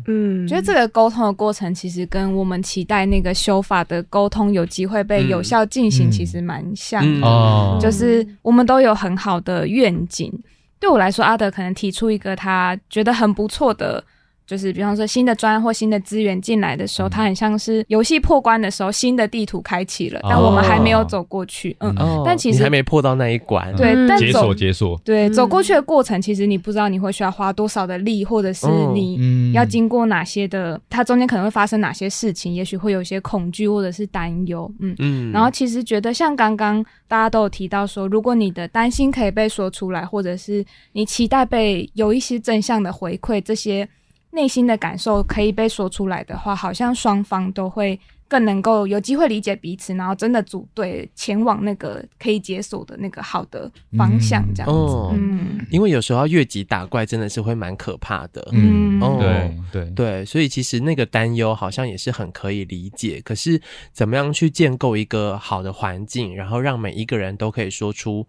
[0.06, 6.10] 嗯，觉得这个沟通的过程，其实跟我们期待那个修法的沟通有机会被有效进行，嗯。
[6.10, 7.20] 其实蛮像嗯。
[7.20, 7.26] 的。
[7.26, 10.32] 哦，就是我们都有很好的愿景。
[10.78, 14.04] 对我来说，阿德可能提出一个他觉得很不错的，
[14.46, 21.76] 就是比方说新的专案或新的资源进来的时候，嗯它很像是游戏破关的时候，新的地图开启了，哦但我们还没有走过去。
[21.80, 34.70] 嗯，哦，但其实你还没破到那一关，对，嗯解但走锁解锁，对嗯走过去的过程，其实你不知道你会需要花多少的力，或者是哦你嗯要经过哪些的，它中间可能会发生哪些事情，也许会有一些恐惧或者是担忧。
[34.80, 34.94] 嗯。
[34.98, 43.88] 嗯然后其实觉得像刚刚大家都有提到说，如果你的担心可以被说出来，或者是你期待被有一些正向的回馈，这些
[44.36, 54.76] 内心的感受可以被说出来的话，好像双方都会更能够有机会理解彼此，然后真的组队前往那个可以解锁的那个好的方向，这样子。
[54.76, 55.64] 哦，嗯。
[55.70, 59.16] 因为有时候越级打怪真的是会蛮可怕的，嗯，哦。
[59.18, 59.90] 对对。
[59.92, 63.20] 对，所以其实那个担忧好像也是很可以理解。
[63.24, 63.60] 可是
[63.92, 68.26] 怎么样去建构一个好的环境，然后让每一个人都可以说出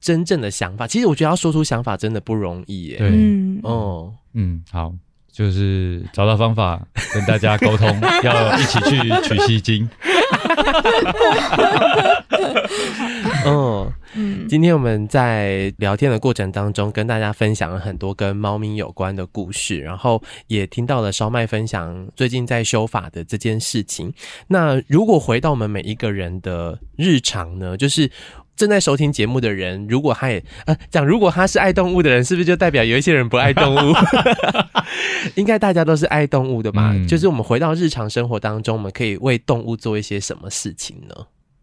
[0.00, 0.86] 真正的想法？
[0.86, 2.98] 其实我觉得要说出想法真的不容易耶。
[2.98, 3.08] 对。
[3.10, 3.60] 嗯。
[3.64, 4.94] 哦，嗯，好，
[5.38, 6.82] 就是找到方法
[7.14, 7.86] 跟大家沟通，
[8.24, 9.88] 要一起去取西经。
[13.46, 24.12] 嗯，嗯今天我们在聊天的过程当中，跟大家分享了很多跟猫咪有关的故事，然后也听到了烧麦分享最近在修法的这件事情。
[24.48, 28.10] 那如果回到我们每一个人的日常呢，就是
[28.58, 33.94] 正在收听节目的人，如果他也呃讲，如果他是爱动物的人，是不是就代表有一些人不爱动物？
[35.36, 36.90] 应该大家都是爱动物的吧？
[36.92, 41.14] 嗯就是我们回到日常生活当中，我们可以为动物做一些什么事情呢？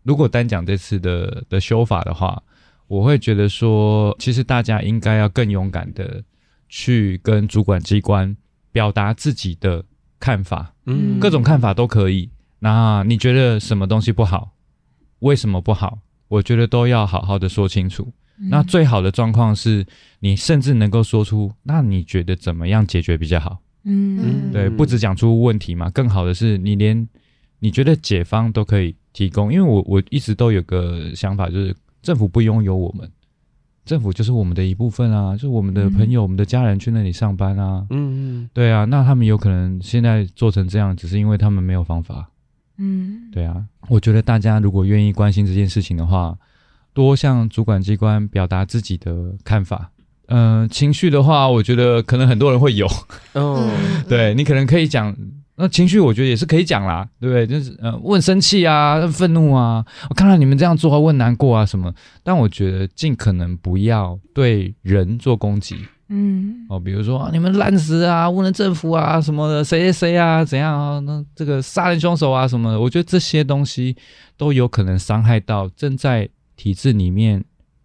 [0.03, 2.41] 如果单讲这次的的修法的话，
[2.87, 6.23] 我会觉得说，其实大家应该要更勇敢的
[6.69, 8.35] 去跟主管机关
[8.71, 9.83] 表达自己的
[10.19, 12.29] 看法，嗯，各种看法都可以。
[12.59, 14.51] 那你觉得什么东西不好？
[15.19, 15.99] 为什么不好？
[16.27, 18.11] 我觉得都要好好的说清楚。
[18.49, 19.85] 那最好的状况是
[20.19, 23.59] 你甚至能够说出，那你觉得怎么样解决比较好？
[23.85, 27.07] 嗯对，不只讲出问题嘛，更好的是你连
[27.59, 29.53] 你觉得解方都可以提供。
[29.53, 33.09] 因为我我一直都有个想法，就是政府不拥有我们，
[33.85, 42.29] 政府就是我们的一部分啊，就是我们的朋友、我们的家人去那里上班啊，嗯嗯对啊，那他们有可能现在做成这样，只是因为他们没有方法。
[42.77, 46.37] 嗯对啊，我觉得大家如果愿意关心这件事情的话，
[46.93, 49.91] 多向主管机关表达自己的看法。
[50.27, 52.87] 嗯、呃，情绪的话，我觉得可能很多人会有。
[53.33, 55.15] 哦，嗯，对你可能可以讲，
[55.55, 57.45] 那情绪我觉得也是可以讲啦，对不对？
[57.45, 61.93] 就是呃，问生气啊，愤怒啊，我看到你们这样做，我很难过啊什么。
[62.23, 65.77] 但我觉得尽可能不要对人做攻击
[66.09, 66.65] 嗯。
[66.69, 73.95] 哦，比如说、啊、你们烂死啊，无能政府啊什么的，谁谁谁啊怎样啊，那这个杀人凶手啊什么的，我觉得这些东西
[74.37, 77.43] 都有可能伤害到正在体制里面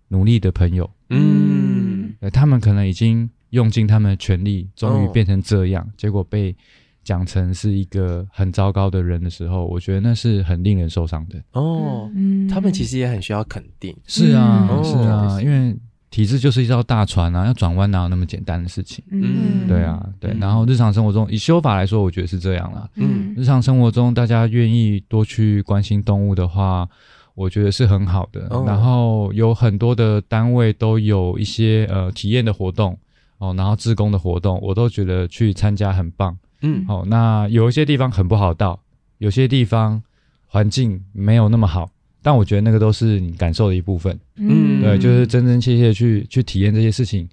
[0.08, 0.90] 努力的朋友。
[1.10, 2.14] 嗯。
[2.20, 6.54] 呃，他们可能已经用尽他们的全力，终于变成这样，结果被
[7.02, 11.42] 讲成是一个很糟糕的人的时候，我觉得那是很令人受伤的。
[11.52, 13.96] 哦，嗯，他们其实也很需要肯定。
[14.06, 15.74] 是啊，是啊，因为
[16.10, 19.04] 体制就是一艘大船啊，要转弯哪有那么简单的事情？
[19.10, 20.36] 嗯，对啊，对。
[20.40, 22.88] 然后日常生活中，以修法来说，我觉得是这样啦。
[22.96, 26.88] 嗯，日常生活中大家愿意多去关心动物的话，
[27.34, 28.48] 我觉得是很好的。
[28.66, 32.98] 然后有很多的单位都有一些呃体验的活动。
[33.38, 36.36] 哦，然后自工的活动，我都觉得去参加很棒。
[36.60, 38.78] 嗯，好、哦，那有一些地方很不好到，
[39.16, 40.02] 有些地方
[40.46, 41.88] 环境没有那么好，
[42.22, 44.18] 但我觉得那个都是你感受的一部分。
[44.36, 47.28] 嗯，对，就是真真切切去去体验这些事情，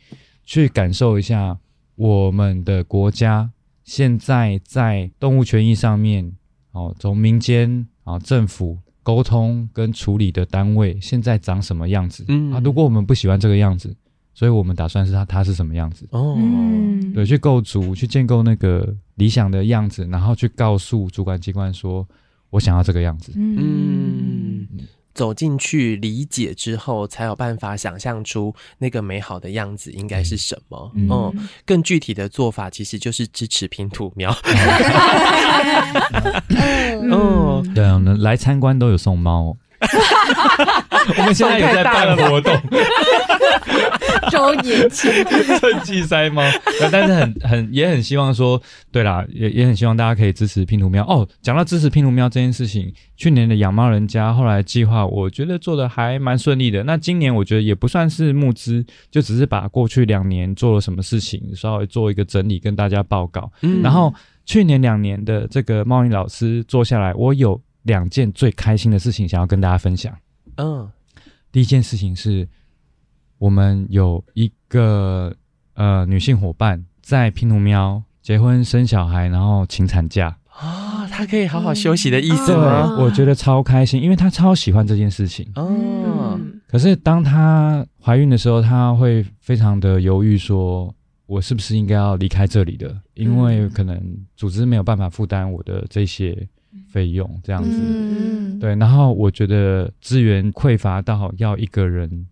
[0.46, 1.58] 去感受一下
[1.96, 3.50] 我们的国家
[3.84, 6.32] 现在在动物权益上面，
[6.72, 12.26] 哦，从民间啊政府沟通跟处理的单位现在长什么样子。
[12.28, 13.96] 嗯啊，如果我们不喜欢这个样子。
[14.34, 16.08] 所以我们打算是它它是什么样子？
[16.12, 22.08] 哦，嗯、对，去构筑，去建构那个理想的样子，然后去告诉主管机关说，
[22.50, 23.32] 我想要这个样子。
[23.36, 24.68] 嗯，
[25.14, 30.92] 走进去理解之后，才有办法想象出那个美好的样子应该是什么。
[30.96, 34.32] 嗯，嗯，更具体的做法其实就是支持拼图喵。
[37.12, 39.58] 哦，对啊，来参观都有送猫。
[41.18, 42.54] 我们现在有在办活动，
[44.32, 45.12] 周年庆，
[45.60, 46.42] 趁机塞猫。
[46.92, 48.62] 但是很很也很希望说，
[48.92, 51.28] 对啦，也也很希望大家可以支持拼图喵哦。
[51.42, 56.84] 讲到支持拼图喵这件事情，去年的养猫人家后来计划，我觉得做的还蛮顺利的。
[56.84, 63.52] 那今年我觉得也不算是募资，就只是把过去两年做了什么事情稍微做一个整理，跟大家报告。
[63.62, 64.14] 嗯，然后
[64.46, 67.60] 去年两年的这个猫尼老师做下来，我有。
[67.84, 70.14] 两件最开心的事情想要跟大家分享。
[70.58, 70.92] 嗯，
[71.54, 72.46] 第一件事情是，
[73.38, 75.36] 我们有一个
[75.76, 82.96] 呃女性伙伴在拼图喵结婚生小孩，然后请产假啊，她可以好好休息的意思吗？
[82.96, 85.48] 对，我觉得超开心，因为她超喜欢这件事情。
[85.56, 90.94] 哦，可是当她怀孕的时候，她会非常的犹豫，说
[91.26, 92.96] 我是不是应该要离开这里的？
[93.14, 94.02] 因为可能
[94.36, 96.48] 组织没有办法负担我的这些。
[96.90, 102.26] 费用这样子，嗯、对，然后我觉得资源匮乏到要一个人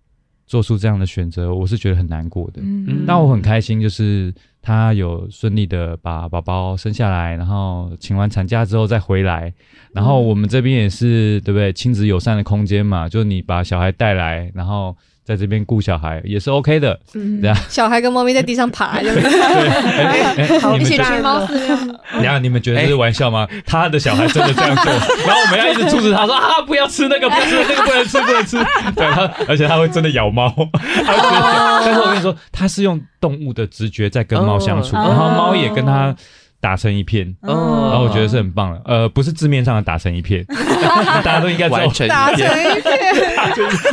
[0.46, 2.62] 做出这样的选择，我是觉得很难过的。
[2.64, 4.34] 嗯，但我很开心，就是。
[4.68, 9.54] 他有顺利的把宝宝生下来，然后请完产假之后再回来，
[9.94, 11.72] 然后我们这边也是对不对？
[11.72, 16.98] 亲子友善的空间嘛，就你把小孩带来，然后在这边顾小孩也是 OK 的。
[17.16, 17.58] 嗯，对啊。
[17.68, 20.60] 小孩跟猫咪在地上爬，就是 对？
[20.60, 21.58] 好， 一起去猫寺。
[22.14, 23.48] 等下你们觉得这是玩笑吗？
[23.66, 24.86] 他的小孩真的这样做，
[25.26, 28.58] 然后我们要一直阻止他说啊，不要吃那个，不要吃那个，不能吃，不能吃。
[28.96, 30.54] 对他，而且他会真的咬猫。
[31.04, 33.02] 但是我跟你说，他是用。
[33.22, 36.16] 动物的直觉在跟猫相处，然后猫也跟它
[36.66, 38.82] 打成一片，然后我觉得是很棒的。
[38.86, 42.92] 呃，不是字面上的打成一片， 大家都应该完成打成一片。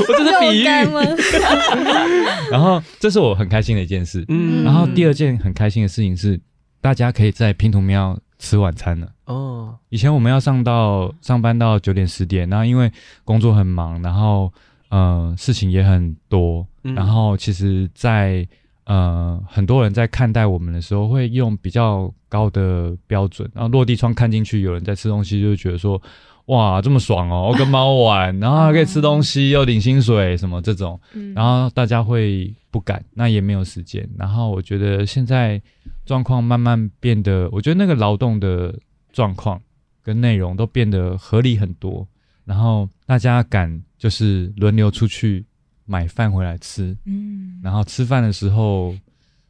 [0.09, 0.65] 我这是比喻。
[2.51, 4.25] 然后这是我很开心的一件事。
[4.29, 4.65] 嗯。
[4.65, 6.41] 然后第二件很开心的事情是，
[6.81, 9.07] 大家可以在拼图喵吃晚餐了。
[9.27, 9.77] 哦。
[9.91, 12.91] 以前我们要上到上班到九点十点，然后因为
[13.23, 14.51] 工作很忙，然后
[14.89, 18.49] 呃事情也很多，然后其实，在
[18.85, 26.01] 呃，很多人在看待我们的时候，会用比较高的标准，然后落地窗看进去，有人在吃东西，就会觉得说，
[26.47, 31.01] 哇，这么爽哦，我 跟猫玩，然后还可以吃东西，又领薪水，什么这种，
[31.35, 34.09] 然后大家会不敢，那也没有时间。
[34.19, 35.63] 然后我觉得现在
[36.05, 38.77] 状况慢慢变得，我觉得那个劳动的
[39.13, 39.61] 状况
[40.03, 42.05] 跟内容都变得合理很多，
[42.45, 45.45] 然后大家敢就是轮流出去。
[45.85, 48.95] 买饭回来吃，嗯，然后吃饭的时候，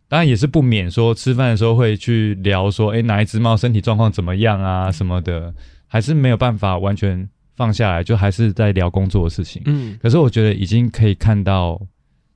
[0.08, 5.54] 当然也是不免说吃饭的时候会去聊说，哎，哪一只猫身体状况怎么样啊什么的，
[5.86, 9.98] 还是没有办法完全放下来，就还是在聊工作的事情，嗯。
[10.02, 11.80] 可是我觉得已经可以看到，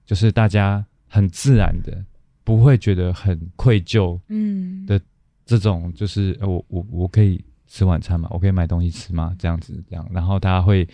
[0.04, 2.04] 就是大家很自然的，
[2.44, 5.00] 不会觉得很愧疚，嗯的
[5.44, 8.28] 这种，就是我我我可以吃晚餐吗？
[8.30, 9.34] 我可以买东西吃吗？
[9.38, 10.86] 这样子这样，然后大家会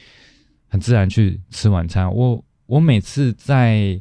[0.68, 2.42] 很自然去吃晚餐，我。
[2.72, 4.00] 我每次在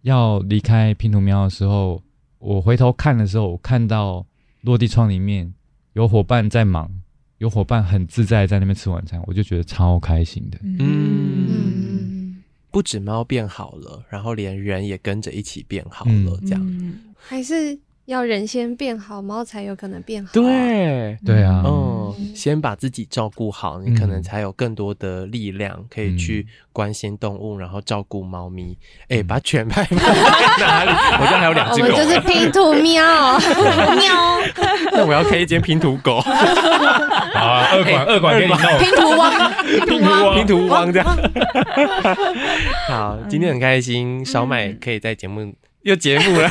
[0.00, 2.02] 要离开拼图喵的时候，
[2.38, 4.24] 我回头看的时候，我看到
[4.62, 5.52] 落地窗里面
[5.92, 6.90] 有伙伴在忙，
[7.36, 10.58] 有伙伴很自在在那边吃晚餐，我就觉得超开心的。
[10.62, 16.94] 嗯，不止猫变好了，然后连人也跟着一起变好了，这样。
[17.18, 20.30] 还是要人先变好，猫才有可能变好。
[20.32, 28.78] 对，对啊，嗯，先把自己照顾好，你可能才有更多的力量可以去关心动物，然后照顾猫咪。
[29.08, 30.90] 哎，把犬派放在哪里？
[31.20, 31.88] 我家还有两只狗。
[31.88, 33.04] 我们就是拼图喵
[33.36, 34.38] 喵。
[34.94, 36.20] 那我要开一间拼图狗。
[36.20, 36.30] 好
[37.42, 38.78] 啊，二馆二馆给你弄。
[38.78, 39.52] 拼图汪，
[39.84, 41.18] 拼图汪，拼图汪这样。
[42.86, 45.52] 好，今天很开心，小麦可以在节目。
[45.82, 46.48] 又节目了，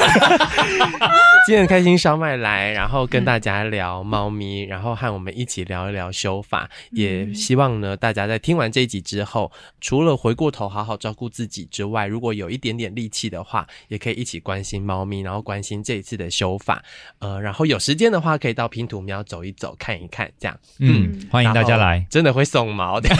[1.45, 16.83] 今天很开心，烧麦来，然后跟大家聊猫咪，然后和我们一起聊一聊修法，也希望呢，大家在听完这一集之后，除了回过头好好照顾自己之外，如果有一点点力气的话，也可以一起关心猫咪，然后关心这一次的修法，
[17.19, 23.07] 呃，然后有时间的话，可以到拼图喵走一走，看一看，这样，嗯，欢迎大家来，真的会送毛的，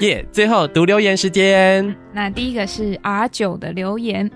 [0.00, 4.28] 耶！yeah, 最后读留言时间，那第一个是 R 九的留言。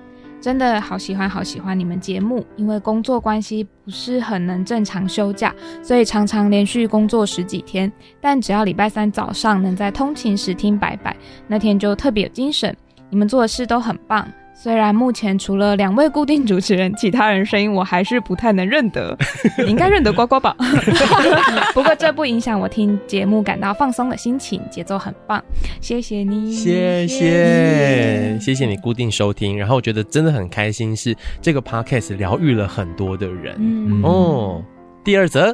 [0.43, 2.45] 真的好喜欢，好喜欢你们节目。
[2.57, 5.55] 因为工作关系不是很能正常休假，
[5.85, 7.91] 所以常常连续工作十几天。
[8.21, 11.17] 但只要礼拜三早上能在通勤时听拜拜，
[11.47, 12.77] 那天就特别有精神。
[13.09, 14.27] 你们做的事都很棒。
[14.55, 19.17] 虽然目前除了两位固定主持人，其他人声音我还是不太能认得。
[19.59, 20.55] 你 应该认得呱呱吧？
[21.75, 25.43] 不过这不影响我听节目感到放松的心情，节奏很棒。
[25.81, 29.59] 谢谢你，谢谢，谢谢你固定收听。
[29.59, 33.57] 然后我觉得真的很开心，是这个 podcast 疗愈了很多的人。
[33.59, 34.63] 嗯哦，
[35.03, 35.53] 第二则，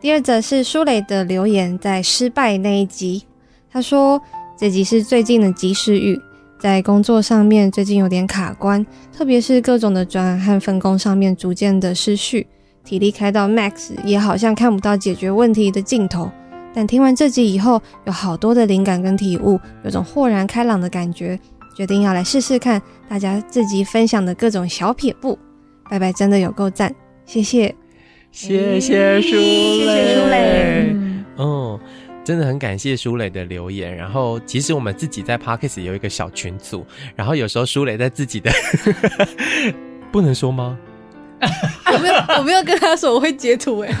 [0.00, 3.24] 第二则是舒磊的留言，在失败那一集，
[3.70, 4.18] 他说
[4.56, 6.18] 这集是最近的及时雨。
[6.64, 12.46] 在工作上面最近有点卡关，特别是各种的专案和分工上面逐渐的失序，
[12.82, 16.30] 体力开到 max，也好像看不到解决问题的尽头。
[16.72, 21.38] 但听完这集以后，有好多的灵感跟体悟，有种豁然开朗的感觉，
[21.76, 22.80] 决定要来试试看
[23.10, 25.38] 大家自己分享的各种小撇步。
[25.90, 26.90] 拜拜，真的有够赞，
[27.26, 27.74] 谢谢，
[28.32, 30.96] 谢谢舒磊，谢谢舒磊，
[31.36, 31.78] 哦。
[32.24, 38.50] 真的很感谢舒磊的留言，然后其实我们自己在 Podcast 有一个小群组，然后有时候舒磊在自己的
[40.10, 40.78] 不能说吗？
[41.92, 43.92] 我没有，我没有跟他说我会截图哎。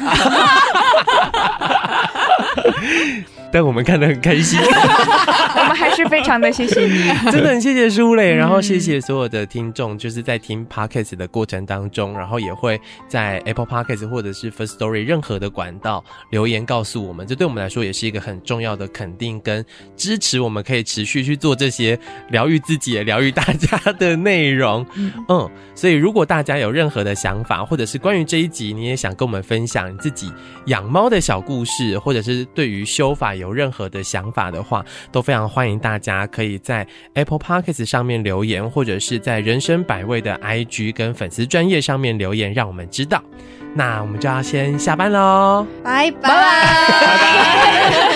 [3.54, 4.58] 但我们看得很开心，
[5.54, 19.64] 我们还是非常的谢谢你， 真的很谢谢舒磊，然后谢谢所有的听众，就是在听 Podcast 的过程当中，然后也会在 Apple Podcast 或者是 First Story 任何的管道留言告诉我们，这对我们来说也是一个很重要的肯定跟
[19.96, 21.96] 支持，我们可以持续去做这些
[22.30, 24.84] 疗愈自己也疗愈大家的内容。
[25.28, 30.32] 嗯，所以如果大家有任何的想法，或者是关于这一集你也想跟我们分享你自己
[30.66, 43.22] 养猫的小故事，或者是对于修法有有任何的想法的话，都非常欢迎大家可以在 Apple Podcast 上面留言，或者是在人生百味的 IG 跟粉丝专业上面留言，让我们知道。
[43.74, 46.38] 那我们就要先下班喽，拜拜拜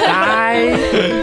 [0.07, 1.09] 拜。